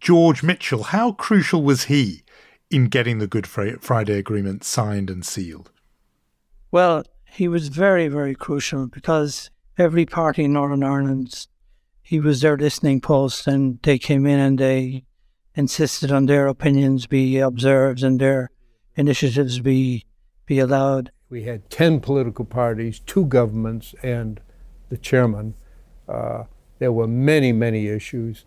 George 0.00 0.42
Mitchell. 0.42 0.84
How 0.84 1.12
crucial 1.12 1.62
was 1.62 1.84
he 1.84 2.22
in 2.70 2.88
getting 2.88 3.18
the 3.18 3.26
Good 3.26 3.46
Friday 3.46 4.18
Agreement 4.18 4.62
signed 4.64 5.10
and 5.10 5.24
sealed? 5.24 5.70
Well, 6.70 7.04
he 7.24 7.48
was 7.48 7.68
very, 7.68 8.08
very 8.08 8.34
crucial 8.34 8.86
because 8.86 9.50
every 9.78 10.04
party 10.06 10.44
in 10.44 10.52
Northern 10.52 10.82
Ireland, 10.82 11.46
he 12.02 12.20
was 12.20 12.42
their 12.42 12.56
listening 12.56 13.00
post, 13.00 13.46
and 13.46 13.78
they 13.82 13.98
came 13.98 14.26
in 14.26 14.38
and 14.38 14.58
they 14.58 15.04
insisted 15.54 16.12
on 16.12 16.26
their 16.26 16.46
opinions 16.46 17.06
be 17.06 17.38
observed 17.38 18.02
and 18.02 18.20
their 18.20 18.50
initiatives 18.96 19.60
be 19.60 20.04
be 20.46 20.58
allowed. 20.58 21.10
We 21.28 21.42
had 21.42 21.68
10 21.68 22.00
political 22.00 22.44
parties, 22.46 23.00
two 23.00 23.26
governments, 23.26 23.94
and 24.02 24.40
the 24.88 24.96
chairman. 24.96 25.54
Uh, 26.08 26.44
there 26.78 26.90
were 26.90 27.06
many, 27.06 27.52
many 27.52 27.88
issues. 27.88 28.46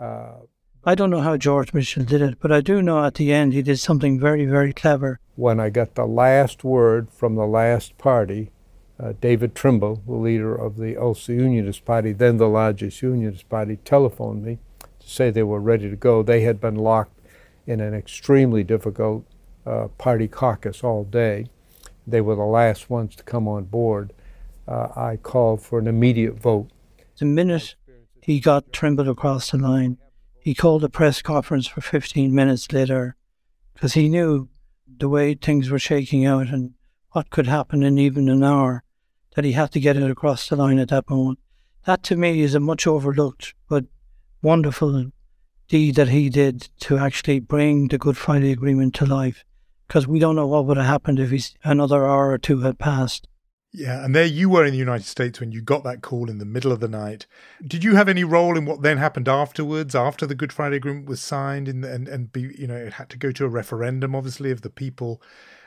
Uh, 0.00 0.36
I 0.84 0.94
don't 0.94 1.10
know 1.10 1.20
how 1.20 1.36
George 1.36 1.74
Mitchell 1.74 2.04
did 2.04 2.22
it, 2.22 2.38
but 2.40 2.50
I 2.50 2.60
do 2.60 2.80
know 2.80 3.04
at 3.04 3.14
the 3.14 3.32
end 3.32 3.52
he 3.52 3.62
did 3.62 3.78
something 3.78 4.18
very, 4.18 4.46
very 4.46 4.72
clever. 4.72 5.20
When 5.36 5.60
I 5.60 5.68
got 5.70 5.94
the 5.94 6.06
last 6.06 6.64
word 6.64 7.08
from 7.12 7.34
the 7.34 7.46
last 7.46 7.98
party, 7.98 8.50
uh, 8.98 9.12
David 9.20 9.54
Trimble, 9.54 10.02
the 10.06 10.14
leader 10.14 10.54
of 10.54 10.78
the 10.78 10.96
Ulster 10.96 11.34
Unionist 11.34 11.84
Party, 11.84 12.12
then 12.12 12.38
the 12.38 12.48
largest 12.48 13.02
Unionist 13.02 13.48
Party, 13.48 13.76
telephoned 13.76 14.44
me 14.44 14.58
say 15.12 15.30
they 15.30 15.42
were 15.42 15.60
ready 15.60 15.88
to 15.90 15.96
go. 15.96 16.22
They 16.22 16.42
had 16.42 16.60
been 16.60 16.76
locked 16.76 17.20
in 17.66 17.80
an 17.80 17.94
extremely 17.94 18.64
difficult 18.64 19.24
uh, 19.66 19.88
party 19.98 20.28
caucus 20.28 20.82
all 20.82 21.04
day. 21.04 21.46
They 22.06 22.20
were 22.20 22.34
the 22.34 22.42
last 22.42 22.90
ones 22.90 23.14
to 23.16 23.22
come 23.22 23.46
on 23.46 23.64
board. 23.64 24.12
Uh, 24.66 24.88
I 24.96 25.16
called 25.16 25.62
for 25.62 25.78
an 25.78 25.86
immediate 25.86 26.34
vote. 26.34 26.68
The 27.18 27.24
minute 27.24 27.76
he 28.22 28.40
got 28.40 28.72
Trimble 28.72 29.08
across 29.08 29.50
the 29.50 29.58
line, 29.58 29.98
he 30.40 30.54
called 30.54 30.84
a 30.84 30.88
press 30.88 31.22
conference 31.22 31.66
for 31.66 31.80
15 31.80 32.34
minutes 32.34 32.72
later 32.72 33.16
because 33.74 33.94
he 33.94 34.08
knew 34.08 34.48
the 34.98 35.08
way 35.08 35.34
things 35.34 35.70
were 35.70 35.78
shaking 35.78 36.24
out 36.24 36.48
and 36.48 36.74
what 37.10 37.30
could 37.30 37.46
happen 37.46 37.82
in 37.82 37.98
even 37.98 38.28
an 38.28 38.42
hour 38.42 38.82
that 39.34 39.44
he 39.44 39.52
had 39.52 39.72
to 39.72 39.80
get 39.80 39.96
it 39.96 40.10
across 40.10 40.48
the 40.48 40.56
line 40.56 40.78
at 40.78 40.88
that 40.88 41.08
moment. 41.08 41.38
That 41.84 42.02
to 42.04 42.16
me 42.16 42.40
is 42.40 42.54
a 42.54 42.60
much 42.60 42.86
overlooked 42.86 43.54
but 43.68 43.84
wonderful 44.42 45.12
deed 45.68 45.94
that 45.94 46.08
he 46.08 46.28
did 46.28 46.68
to 46.80 46.98
actually 46.98 47.40
bring 47.40 47.88
the 47.88 47.98
Good 47.98 48.18
Friday 48.18 48.52
Agreement 48.52 48.94
to 48.96 49.06
life 49.06 49.44
because 49.86 50.06
we 50.06 50.18
don't 50.18 50.36
know 50.36 50.46
what 50.46 50.66
would 50.66 50.76
have 50.76 50.86
happened 50.86 51.18
if 51.18 51.30
he's, 51.30 51.54
another 51.64 52.06
hour 52.06 52.30
or 52.30 52.38
two 52.38 52.60
had 52.60 52.78
passed. 52.78 53.28
Yeah, 53.74 54.04
and 54.04 54.14
there 54.14 54.26
you 54.26 54.50
were 54.50 54.66
in 54.66 54.72
the 54.72 54.78
United 54.78 55.06
States 55.06 55.40
when 55.40 55.50
you 55.50 55.62
got 55.62 55.82
that 55.84 56.02
call 56.02 56.28
in 56.28 56.36
the 56.36 56.44
middle 56.44 56.72
of 56.72 56.80
the 56.80 56.88
night. 56.88 57.26
Did 57.66 57.82
you 57.82 57.94
have 57.94 58.08
any 58.08 58.22
role 58.22 58.58
in 58.58 58.66
what 58.66 58.82
then 58.82 58.98
happened 58.98 59.28
afterwards, 59.28 59.94
after 59.94 60.26
the 60.26 60.34
Good 60.34 60.52
Friday 60.52 60.76
Agreement 60.76 61.08
was 61.08 61.22
signed, 61.22 61.68
and 61.68 61.82
and, 61.84 62.30
be 62.30 62.54
you 62.58 62.66
know 62.66 62.76
it 62.76 62.94
had 62.94 63.08
to 63.10 63.16
go 63.16 63.32
to 63.32 63.46
a 63.46 63.48
referendum, 63.48 64.14
obviously, 64.14 64.50
of 64.50 64.60
the 64.60 64.68
people, 64.68 65.22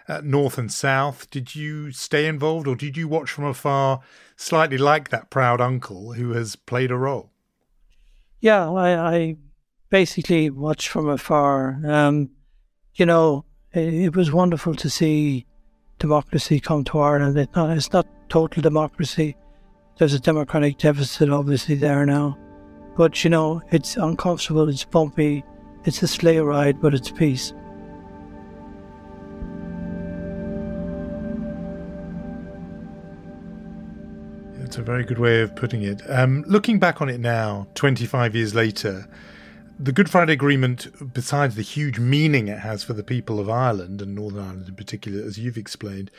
uh, 0.08 0.22
North 0.24 0.60
and 0.60 0.72
South. 0.72 1.28
Did 1.32 1.56
you 1.56 1.92
stay 1.92 2.28
involved, 2.28 2.68
or 2.68 2.76
did 2.76 2.96
you 2.96 3.08
watch 3.08 3.32
from 3.32 3.46
afar, 3.46 4.02
slightly 4.36 4.78
like 4.78 5.10
that 5.10 5.32
proud 5.32 5.60
uncle 5.60 6.14
who 6.14 6.34
has 6.34 6.56
played 6.56 6.92
a 6.92 6.98
role? 6.98 7.32
Yeah, 8.46 8.70
I, 8.70 9.16
I 9.16 9.36
basically 9.90 10.52
watched 10.52 10.90
from 10.90 11.10
afar. 11.10 11.82
Um, 11.84 12.30
you 12.94 13.04
know, 13.04 13.44
it 13.74 14.16
was 14.16 14.32
wonderful 14.32 14.76
to 14.76 14.88
see 14.88 15.48
democracy 15.98 16.60
come 16.60 16.84
to 16.84 17.00
Ireland. 17.00 17.50
Not, 17.56 17.76
it's 17.76 17.92
not 17.92 18.06
total 18.30 18.62
democracy. 18.62 19.36
There's 19.98 20.14
a 20.14 20.20
democratic 20.20 20.78
deficit, 20.78 21.32
obviously, 21.32 21.74
there 21.74 22.06
now. 22.06 22.38
But, 22.96 23.24
you 23.24 23.32
know, 23.32 23.64
it's 23.72 23.98
uncomfortable, 23.98 24.70
it's 24.70 24.86
bumpy, 24.86 25.44
it's 25.86 26.04
a 26.04 26.08
sleigh 26.08 26.38
ride, 26.38 26.80
but 26.80 26.94
it's 26.94 27.10
peace. 27.10 27.52
That's 34.76 34.90
a 34.90 34.92
very 34.92 35.06
good 35.06 35.20
way 35.20 35.40
of 35.40 35.56
putting 35.56 35.84
it. 35.84 36.02
Um, 36.10 36.44
looking 36.48 36.80
back 36.80 37.02
on 37.02 37.08
it 37.08 37.22
now, 37.22 37.66
25 37.76 38.36
years 38.36 38.54
later, 38.54 39.08
the 39.80 39.94
Good 39.94 40.10
Friday 40.10 40.34
Agreement, 40.34 41.14
besides 41.14 41.56
the 41.56 41.62
huge 41.62 41.98
meaning 41.98 42.50
it 42.50 42.60
has 42.60 42.84
for 42.84 42.92
the 42.92 43.02
people 43.02 43.40
of 43.40 43.50
Ireland 43.50 44.02
and 44.02 44.14
Northern 44.14 44.44
Ireland 44.44 44.68
in 44.68 44.76
particular, 44.76 45.26
as 45.26 45.40
you've 45.40 45.56
explained, 45.56 46.12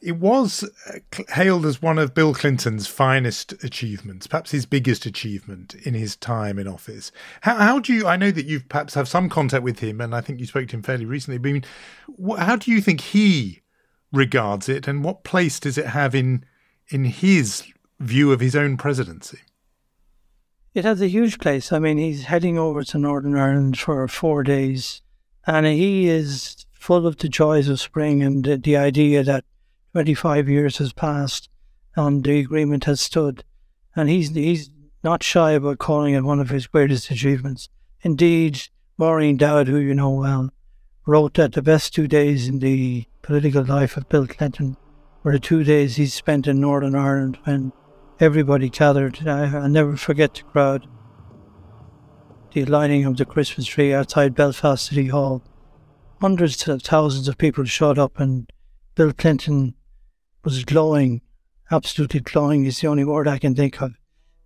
it 0.00 0.16
was 0.16 0.68
uh, 0.88 1.22
hailed 1.34 1.64
as 1.66 1.80
one 1.80 2.00
of 2.00 2.14
Bill 2.14 2.34
Clinton's 2.34 2.88
finest 2.88 3.52
achievements, 3.62 4.26
perhaps 4.26 4.50
his 4.50 4.66
biggest 4.66 5.06
achievement 5.06 5.76
in 5.86 5.94
his 5.94 6.16
time 6.16 6.58
in 6.58 6.66
office. 6.66 7.12
How, 7.42 7.54
how 7.54 7.78
do 7.78 7.92
you? 7.92 8.08
I 8.08 8.16
know 8.16 8.32
that 8.32 8.46
you 8.46 8.58
perhaps 8.58 8.94
have 8.94 9.06
some 9.06 9.28
contact 9.28 9.62
with 9.62 9.78
him, 9.78 10.00
and 10.00 10.16
I 10.16 10.20
think 10.20 10.40
you 10.40 10.46
spoke 10.46 10.66
to 10.70 10.76
him 10.76 10.82
fairly 10.82 11.04
recently. 11.04 11.38
But 11.38 11.48
I 11.48 11.52
mean, 11.52 11.64
how 12.40 12.56
do 12.56 12.72
you 12.72 12.80
think 12.80 13.02
he 13.02 13.62
regards 14.10 14.68
it, 14.68 14.88
and 14.88 15.04
what 15.04 15.22
place 15.22 15.60
does 15.60 15.78
it 15.78 15.86
have 15.86 16.12
in 16.16 16.44
in 16.88 17.04
his 17.04 17.62
view 18.04 18.32
of 18.32 18.40
his 18.40 18.54
own 18.54 18.76
presidency? 18.76 19.40
It 20.74 20.84
has 20.84 21.00
a 21.00 21.08
huge 21.08 21.38
place. 21.38 21.72
I 21.72 21.78
mean, 21.78 21.98
he's 21.98 22.24
heading 22.24 22.58
over 22.58 22.82
to 22.82 22.98
Northern 22.98 23.36
Ireland 23.36 23.78
for 23.78 24.06
four 24.08 24.42
days, 24.42 25.02
and 25.46 25.66
he 25.66 26.08
is 26.08 26.66
full 26.72 27.06
of 27.06 27.16
the 27.18 27.28
joys 27.28 27.68
of 27.68 27.80
spring 27.80 28.22
and 28.22 28.44
the, 28.44 28.56
the 28.56 28.76
idea 28.76 29.22
that 29.22 29.44
25 29.92 30.48
years 30.48 30.78
has 30.78 30.92
passed 30.92 31.48
and 31.94 32.24
the 32.24 32.40
agreement 32.40 32.84
has 32.84 33.00
stood. 33.00 33.44
And 33.94 34.08
he's, 34.08 34.34
he's 34.34 34.70
not 35.02 35.22
shy 35.22 35.52
about 35.52 35.78
calling 35.78 36.14
it 36.14 36.24
one 36.24 36.40
of 36.40 36.50
his 36.50 36.66
greatest 36.66 37.10
achievements. 37.10 37.68
Indeed, 38.02 38.68
Maureen 38.98 39.36
Dowd, 39.36 39.68
who 39.68 39.78
you 39.78 39.94
know 39.94 40.10
well, 40.10 40.50
wrote 41.06 41.34
that 41.34 41.52
the 41.52 41.62
best 41.62 41.94
two 41.94 42.08
days 42.08 42.48
in 42.48 42.58
the 42.58 43.06
political 43.22 43.64
life 43.64 43.96
of 43.96 44.08
Bill 44.08 44.26
Clinton 44.26 44.76
were 45.22 45.32
the 45.32 45.38
two 45.38 45.64
days 45.64 45.96
he 45.96 46.06
spent 46.06 46.46
in 46.46 46.60
Northern 46.60 46.94
Ireland 46.94 47.38
when 47.44 47.72
everybody 48.20 48.68
gathered. 48.68 49.26
I, 49.26 49.52
will 49.52 49.68
never 49.68 49.96
forget 49.96 50.34
the 50.34 50.42
crowd. 50.42 50.86
The 52.52 52.64
lighting 52.64 53.04
of 53.04 53.16
the 53.16 53.24
Christmas 53.24 53.66
tree 53.66 53.92
outside 53.92 54.34
Belfast 54.34 54.86
City 54.86 55.08
Hall. 55.08 55.42
Hundreds 56.20 56.66
of 56.68 56.82
thousands 56.82 57.28
of 57.28 57.38
people 57.38 57.64
showed 57.64 57.98
up, 57.98 58.20
and 58.20 58.50
Bill 58.94 59.12
Clinton 59.12 59.74
was 60.44 60.64
glowing, 60.64 61.20
absolutely 61.70 62.20
glowing 62.20 62.64
is 62.64 62.80
the 62.80 62.86
only 62.86 63.04
word 63.04 63.26
I 63.26 63.38
can 63.38 63.54
think 63.54 63.82
of, 63.82 63.94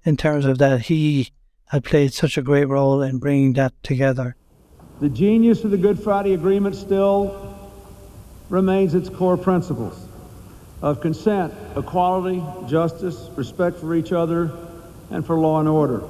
in 0.04 0.16
terms 0.16 0.46
of 0.46 0.58
that 0.58 0.82
he 0.82 1.30
had 1.66 1.84
played 1.84 2.14
such 2.14 2.38
a 2.38 2.42
great 2.42 2.64
role 2.64 3.02
in 3.02 3.18
bringing 3.18 3.52
that 3.54 3.74
together. 3.82 4.34
The 5.00 5.10
genius 5.10 5.62
of 5.64 5.70
the 5.70 5.76
Good 5.76 6.02
Friday 6.02 6.32
Agreement 6.32 6.74
still 6.74 7.56
remains 8.48 8.94
its 8.94 9.10
core 9.10 9.36
principles 9.36 10.07
of 10.82 11.00
consent, 11.00 11.52
equality, 11.76 12.42
justice, 12.68 13.28
respect 13.36 13.78
for 13.78 13.94
each 13.94 14.12
other, 14.12 14.50
and 15.10 15.24
for 15.26 15.38
law 15.38 15.60
and 15.60 15.68
order. 15.68 16.02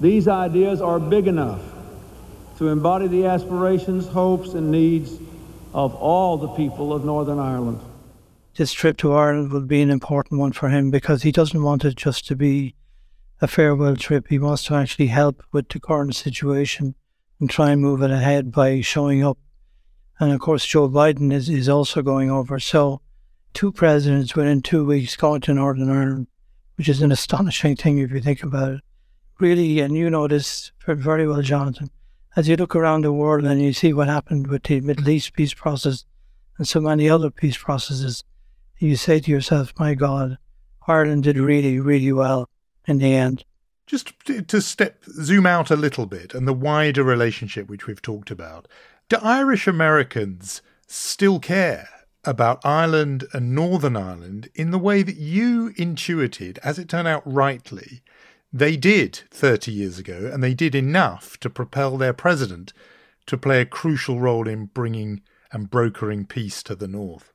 These 0.00 0.28
ideas 0.28 0.80
are 0.80 0.98
big 0.98 1.26
enough 1.26 1.60
to 2.58 2.68
embody 2.68 3.08
the 3.08 3.26
aspirations, 3.26 4.06
hopes, 4.06 4.54
and 4.54 4.70
needs 4.70 5.18
of 5.72 5.94
all 5.94 6.36
the 6.36 6.48
people 6.48 6.92
of 6.92 7.04
Northern 7.04 7.38
Ireland. 7.38 7.80
This 8.56 8.72
trip 8.72 8.96
to 8.98 9.12
Ireland 9.12 9.50
will 9.50 9.62
be 9.62 9.82
an 9.82 9.90
important 9.90 10.38
one 10.38 10.52
for 10.52 10.68
him 10.68 10.90
because 10.90 11.22
he 11.22 11.32
doesn't 11.32 11.62
want 11.62 11.84
it 11.84 11.96
just 11.96 12.26
to 12.28 12.36
be 12.36 12.76
a 13.40 13.48
farewell 13.48 13.96
trip. 13.96 14.26
He 14.28 14.38
wants 14.38 14.64
to 14.64 14.74
actually 14.74 15.08
help 15.08 15.42
with 15.52 15.68
the 15.68 15.80
current 15.80 16.14
situation 16.14 16.94
and 17.40 17.50
try 17.50 17.70
and 17.70 17.82
move 17.82 18.02
it 18.02 18.12
ahead 18.12 18.52
by 18.52 18.80
showing 18.80 19.24
up. 19.24 19.38
And 20.20 20.32
of 20.32 20.38
course, 20.38 20.64
Joe 20.64 20.88
Biden 20.88 21.32
is, 21.32 21.48
is 21.48 21.68
also 21.68 22.00
going 22.02 22.30
over. 22.30 22.60
So 22.60 23.00
two 23.54 23.72
presidents 23.72 24.34
within 24.34 24.60
two 24.60 24.84
weeks 24.84 25.16
going 25.16 25.40
to 25.42 25.54
Northern 25.54 25.88
Ireland, 25.88 26.26
which 26.76 26.88
is 26.88 27.00
an 27.00 27.12
astonishing 27.12 27.76
thing 27.76 27.98
if 27.98 28.10
you 28.10 28.20
think 28.20 28.42
about 28.42 28.72
it. 28.72 28.80
Really, 29.40 29.80
and 29.80 29.96
you 29.96 30.10
know 30.10 30.28
this 30.28 30.72
very 30.86 31.26
well, 31.26 31.42
Jonathan, 31.42 31.90
as 32.36 32.48
you 32.48 32.56
look 32.56 32.76
around 32.76 33.02
the 33.02 33.12
world 33.12 33.44
and 33.44 33.62
you 33.62 33.72
see 33.72 33.92
what 33.92 34.08
happened 34.08 34.48
with 34.48 34.64
the 34.64 34.80
Middle 34.80 35.08
East 35.08 35.32
peace 35.32 35.54
process 35.54 36.04
and 36.58 36.68
so 36.68 36.80
many 36.80 37.08
other 37.08 37.30
peace 37.30 37.56
processes, 37.56 38.22
you 38.78 38.96
say 38.96 39.20
to 39.20 39.30
yourself, 39.30 39.72
my 39.78 39.94
God, 39.94 40.38
Ireland 40.86 41.24
did 41.24 41.38
really, 41.38 41.80
really 41.80 42.12
well 42.12 42.48
in 42.86 42.98
the 42.98 43.14
end. 43.14 43.44
Just 43.86 44.12
to 44.26 44.60
step, 44.60 45.04
zoom 45.04 45.46
out 45.46 45.70
a 45.70 45.76
little 45.76 46.06
bit 46.06 46.34
and 46.34 46.48
the 46.48 46.52
wider 46.52 47.04
relationship 47.04 47.68
which 47.68 47.86
we've 47.86 48.02
talked 48.02 48.30
about, 48.30 48.66
do 49.08 49.16
Irish 49.22 49.66
Americans 49.66 50.62
still 50.86 51.38
care 51.38 51.88
about 52.26 52.64
Ireland 52.64 53.26
and 53.32 53.54
Northern 53.54 53.96
Ireland 53.96 54.48
in 54.54 54.70
the 54.70 54.78
way 54.78 55.02
that 55.02 55.16
you 55.16 55.72
intuited, 55.76 56.58
as 56.62 56.78
it 56.78 56.88
turned 56.88 57.08
out 57.08 57.22
rightly, 57.24 58.02
they 58.52 58.76
did 58.76 59.16
30 59.30 59.72
years 59.72 59.98
ago, 59.98 60.30
and 60.32 60.42
they 60.42 60.54
did 60.54 60.74
enough 60.74 61.38
to 61.40 61.50
propel 61.50 61.96
their 61.96 62.12
president 62.12 62.72
to 63.26 63.36
play 63.36 63.60
a 63.60 63.66
crucial 63.66 64.20
role 64.20 64.46
in 64.46 64.66
bringing 64.66 65.22
and 65.50 65.70
brokering 65.70 66.26
peace 66.26 66.62
to 66.62 66.74
the 66.74 66.88
north. 66.88 67.32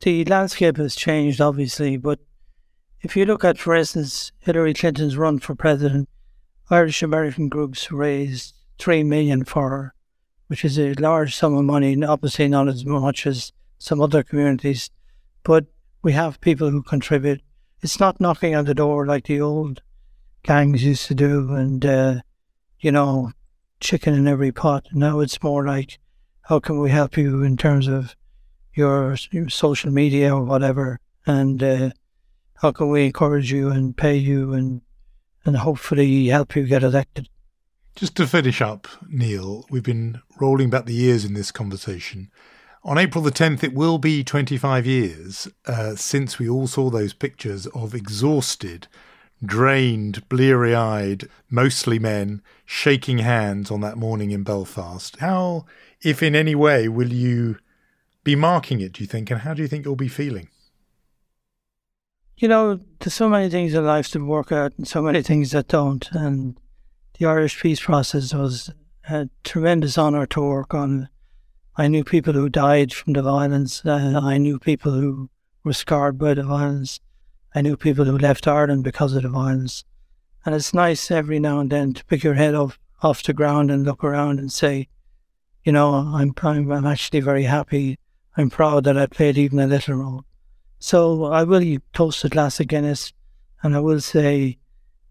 The 0.00 0.24
landscape 0.24 0.76
has 0.78 0.96
changed, 0.96 1.40
obviously, 1.40 1.96
but 1.96 2.18
if 3.02 3.16
you 3.16 3.24
look 3.24 3.44
at, 3.44 3.58
for 3.58 3.74
instance, 3.74 4.32
Hillary 4.40 4.74
Clinton's 4.74 5.16
run 5.16 5.38
for 5.38 5.54
president, 5.54 6.08
Irish 6.70 7.02
American 7.02 7.48
groups 7.48 7.90
raised 7.90 8.54
three 8.78 9.02
million 9.02 9.44
for 9.44 9.70
her, 9.70 9.94
which 10.48 10.64
is 10.64 10.78
a 10.78 10.94
large 10.94 11.36
sum 11.36 11.54
of 11.54 11.64
money, 11.64 12.02
obviously 12.04 12.48
not 12.48 12.68
as 12.68 12.84
much 12.84 13.26
as 13.26 13.52
some 13.82 14.00
other 14.00 14.22
communities, 14.22 14.90
but 15.42 15.66
we 16.02 16.12
have 16.12 16.40
people 16.40 16.70
who 16.70 16.82
contribute. 16.82 17.42
It's 17.80 17.98
not 17.98 18.20
knocking 18.20 18.54
on 18.54 18.64
the 18.64 18.74
door 18.74 19.06
like 19.06 19.26
the 19.26 19.40
old 19.40 19.82
gangs 20.44 20.84
used 20.84 21.06
to 21.06 21.14
do 21.14 21.52
and, 21.54 21.84
uh, 21.84 22.20
you 22.78 22.92
know, 22.92 23.32
chicken 23.80 24.14
in 24.14 24.28
every 24.28 24.52
pot. 24.52 24.86
Now 24.92 25.18
it's 25.18 25.42
more 25.42 25.66
like, 25.66 25.98
how 26.42 26.60
can 26.60 26.78
we 26.78 26.90
help 26.90 27.16
you 27.16 27.42
in 27.42 27.56
terms 27.56 27.88
of 27.88 28.14
your, 28.74 29.16
your 29.32 29.48
social 29.48 29.90
media 29.90 30.34
or 30.34 30.44
whatever? 30.44 31.00
And 31.26 31.60
uh, 31.62 31.90
how 32.54 32.70
can 32.70 32.88
we 32.88 33.06
encourage 33.06 33.52
you 33.52 33.70
and 33.70 33.96
pay 33.96 34.16
you 34.16 34.52
and, 34.52 34.80
and 35.44 35.56
hopefully 35.56 36.26
help 36.26 36.54
you 36.54 36.66
get 36.66 36.84
elected? 36.84 37.28
Just 37.96 38.16
to 38.16 38.26
finish 38.28 38.62
up, 38.62 38.86
Niall, 39.08 39.66
we've 39.70 39.82
been 39.82 40.22
rolling 40.40 40.70
back 40.70 40.86
the 40.86 40.94
years 40.94 41.24
in 41.24 41.34
this 41.34 41.50
conversation. 41.50 42.30
On 42.84 42.98
April 42.98 43.22
the 43.22 43.30
10th, 43.30 43.62
it 43.62 43.74
will 43.74 43.98
be 43.98 44.24
25 44.24 44.86
years 44.86 45.48
uh, 45.66 45.94
since 45.94 46.38
we 46.38 46.48
all 46.48 46.66
saw 46.66 46.90
those 46.90 47.12
pictures 47.12 47.66
of 47.68 47.94
exhausted 47.94 48.88
drained, 49.44 50.28
bleary 50.28 50.74
eyed, 50.74 51.28
mostly 51.50 51.98
men, 51.98 52.42
shaking 52.64 53.18
hands 53.18 53.70
on 53.70 53.80
that 53.80 53.96
morning 53.96 54.30
in 54.30 54.42
Belfast. 54.42 55.16
How, 55.16 55.64
if 56.02 56.22
in 56.22 56.34
any 56.34 56.54
way, 56.54 56.88
will 56.88 57.12
you 57.12 57.58
be 58.24 58.36
marking 58.36 58.80
it, 58.80 58.92
do 58.92 59.02
you 59.02 59.08
think, 59.08 59.30
and 59.30 59.40
how 59.40 59.54
do 59.54 59.62
you 59.62 59.68
think 59.68 59.84
you'll 59.84 59.96
be 59.96 60.08
feeling? 60.08 60.48
You 62.36 62.48
know, 62.48 62.80
there's 63.00 63.14
so 63.14 63.28
many 63.28 63.48
things 63.48 63.74
in 63.74 63.84
life 63.84 64.08
to 64.12 64.24
work 64.24 64.52
out 64.52 64.72
and 64.76 64.86
so 64.86 65.02
many 65.02 65.22
things 65.22 65.50
that 65.52 65.68
don't. 65.68 66.10
And 66.12 66.58
the 67.18 67.26
Irish 67.26 67.60
peace 67.60 67.80
process 67.80 68.32
was 68.32 68.72
a 69.08 69.28
tremendous 69.44 69.98
honour 69.98 70.26
to 70.26 70.40
work 70.40 70.74
on. 70.74 71.08
I 71.74 71.88
knew 71.88 72.04
people 72.04 72.34
who 72.34 72.50
died 72.50 72.92
from 72.92 73.14
the 73.14 73.22
violence. 73.22 73.84
Uh, 73.84 74.20
I 74.22 74.36
knew 74.36 74.58
people 74.58 74.92
who 74.92 75.30
were 75.64 75.72
scarred 75.72 76.18
by 76.18 76.34
the 76.34 76.42
violence. 76.42 77.00
I 77.54 77.62
knew 77.62 77.78
people 77.78 78.04
who 78.04 78.18
left 78.18 78.46
Ireland 78.46 78.84
because 78.84 79.14
of 79.14 79.22
the 79.22 79.30
violence. 79.30 79.84
And 80.44 80.54
it's 80.54 80.74
nice 80.74 81.10
every 81.10 81.38
now 81.38 81.60
and 81.60 81.70
then 81.70 81.94
to 81.94 82.04
pick 82.04 82.22
your 82.22 82.34
head 82.34 82.54
up 82.54 82.72
off 83.02 83.22
the 83.22 83.32
ground 83.32 83.70
and 83.70 83.84
look 83.84 84.04
around 84.04 84.38
and 84.38 84.52
say, 84.52 84.88
you 85.64 85.72
know, 85.72 85.94
I'm, 85.94 86.34
I'm, 86.42 86.70
I'm 86.70 86.86
actually 86.86 87.20
very 87.20 87.44
happy. 87.44 87.98
I'm 88.36 88.50
proud 88.50 88.84
that 88.84 88.98
I 88.98 89.06
played 89.06 89.38
even 89.38 89.58
a 89.58 89.66
little 89.66 89.94
role. 89.94 90.24
So 90.78 91.24
I 91.24 91.44
will 91.44 91.78
toast 91.94 92.24
a 92.24 92.28
glass 92.28 92.60
of 92.60 92.68
Guinness 92.68 93.14
and 93.62 93.74
I 93.74 93.80
will 93.80 94.00
say, 94.00 94.58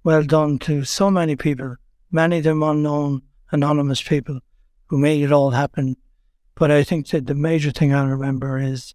well 0.04 0.24
done 0.24 0.60
to 0.60 0.84
so 0.84 1.10
many 1.10 1.36
people, 1.36 1.76
many 2.12 2.40
of 2.40 2.44
them 2.44 2.62
unknown, 2.62 3.24
anonymous 3.52 4.02
people 4.02 4.40
who 4.88 4.98
made 4.98 5.24
it 5.24 5.32
all 5.32 5.52
happen. 5.52 5.96
But 6.62 6.70
I 6.70 6.84
think 6.84 7.08
that 7.08 7.26
the 7.26 7.34
major 7.34 7.72
thing 7.72 7.92
I 7.92 8.04
remember 8.04 8.60
is 8.60 8.94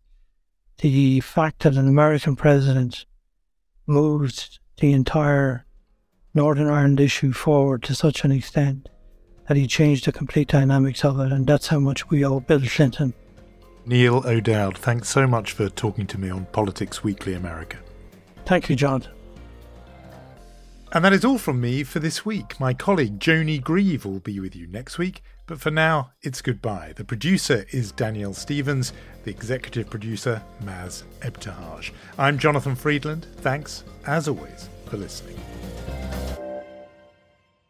the 0.79 1.18
fact 1.18 1.64
that 1.64 1.74
an 1.74 1.88
American 1.88 2.37
president 2.37 3.07
moved 3.88 4.61
the 4.76 4.92
entire 4.92 5.66
Northern 6.33 6.68
Ireland 6.68 7.00
issue 7.00 7.33
forward 7.33 7.83
to 7.83 7.94
such 7.96 8.22
an 8.22 8.31
extent 8.31 8.88
that 9.48 9.57
he 9.57 9.66
changed 9.66 10.05
the 10.05 10.12
complete 10.12 10.46
dynamics 10.46 11.05
of 11.05 11.18
it, 11.18 11.33
and 11.33 11.44
that's 11.44 11.66
how 11.66 11.81
much 11.81 12.09
we 12.09 12.24
owe 12.24 12.38
Bill 12.38 12.61
Clinton. 12.61 13.14
Niall 13.85 14.24
O'Dowd, 14.24 14.79
thanks 14.79 15.09
so 15.09 15.26
much 15.26 15.50
for 15.50 15.68
talking 15.68 16.07
to 16.07 16.18
me 16.18 16.31
on 16.31 16.46
Politics 16.52 17.02
Weekly 17.02 17.35
America. 17.35 17.79
Thank 18.44 18.68
you, 18.68 18.76
John. 18.76 19.05
And 20.92 21.05
that 21.05 21.12
is 21.12 21.24
all 21.24 21.38
from 21.38 21.61
me 21.61 21.83
for 21.83 21.98
this 21.98 22.24
week. 22.24 22.61
My 22.61 22.74
colleague 22.74 23.18
Joni 23.18 23.61
Grieve 23.61 24.05
will 24.05 24.20
be 24.20 24.38
with 24.38 24.55
you 24.55 24.68
next 24.68 24.98
week, 24.98 25.20
but 25.46 25.61
for 25.61 25.70
now, 25.70 26.12
it's 26.22 26.42
goodbye. 26.42 26.92
The 26.96 27.04
producer 27.04 27.64
is 27.70 27.92
Danielle 27.92 28.35
Stevens, 28.35 28.92
the 29.24 29.30
executive 29.30 29.88
producer, 29.88 30.42
Maz 30.62 31.04
Ebtehaj. 31.20 31.92
I'm 32.18 32.38
Jonathan 32.38 32.74
Freedland. 32.74 33.26
Thanks, 33.38 33.85
as 34.06 34.28
always, 34.28 34.68
for 34.87 34.96
listening. 34.96 35.37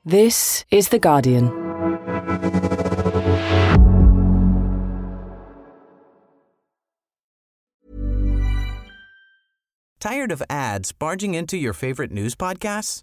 This 0.05 0.65
is 0.71 0.89
The 0.91 0.99
Guardian. 0.99 1.49
Tired 9.99 10.31
of 10.31 10.43
ads 10.49 10.93
barging 10.93 11.35
into 11.35 11.57
your 11.57 11.73
favorite 11.73 12.13
news 12.13 12.37
podcasts? 12.37 13.03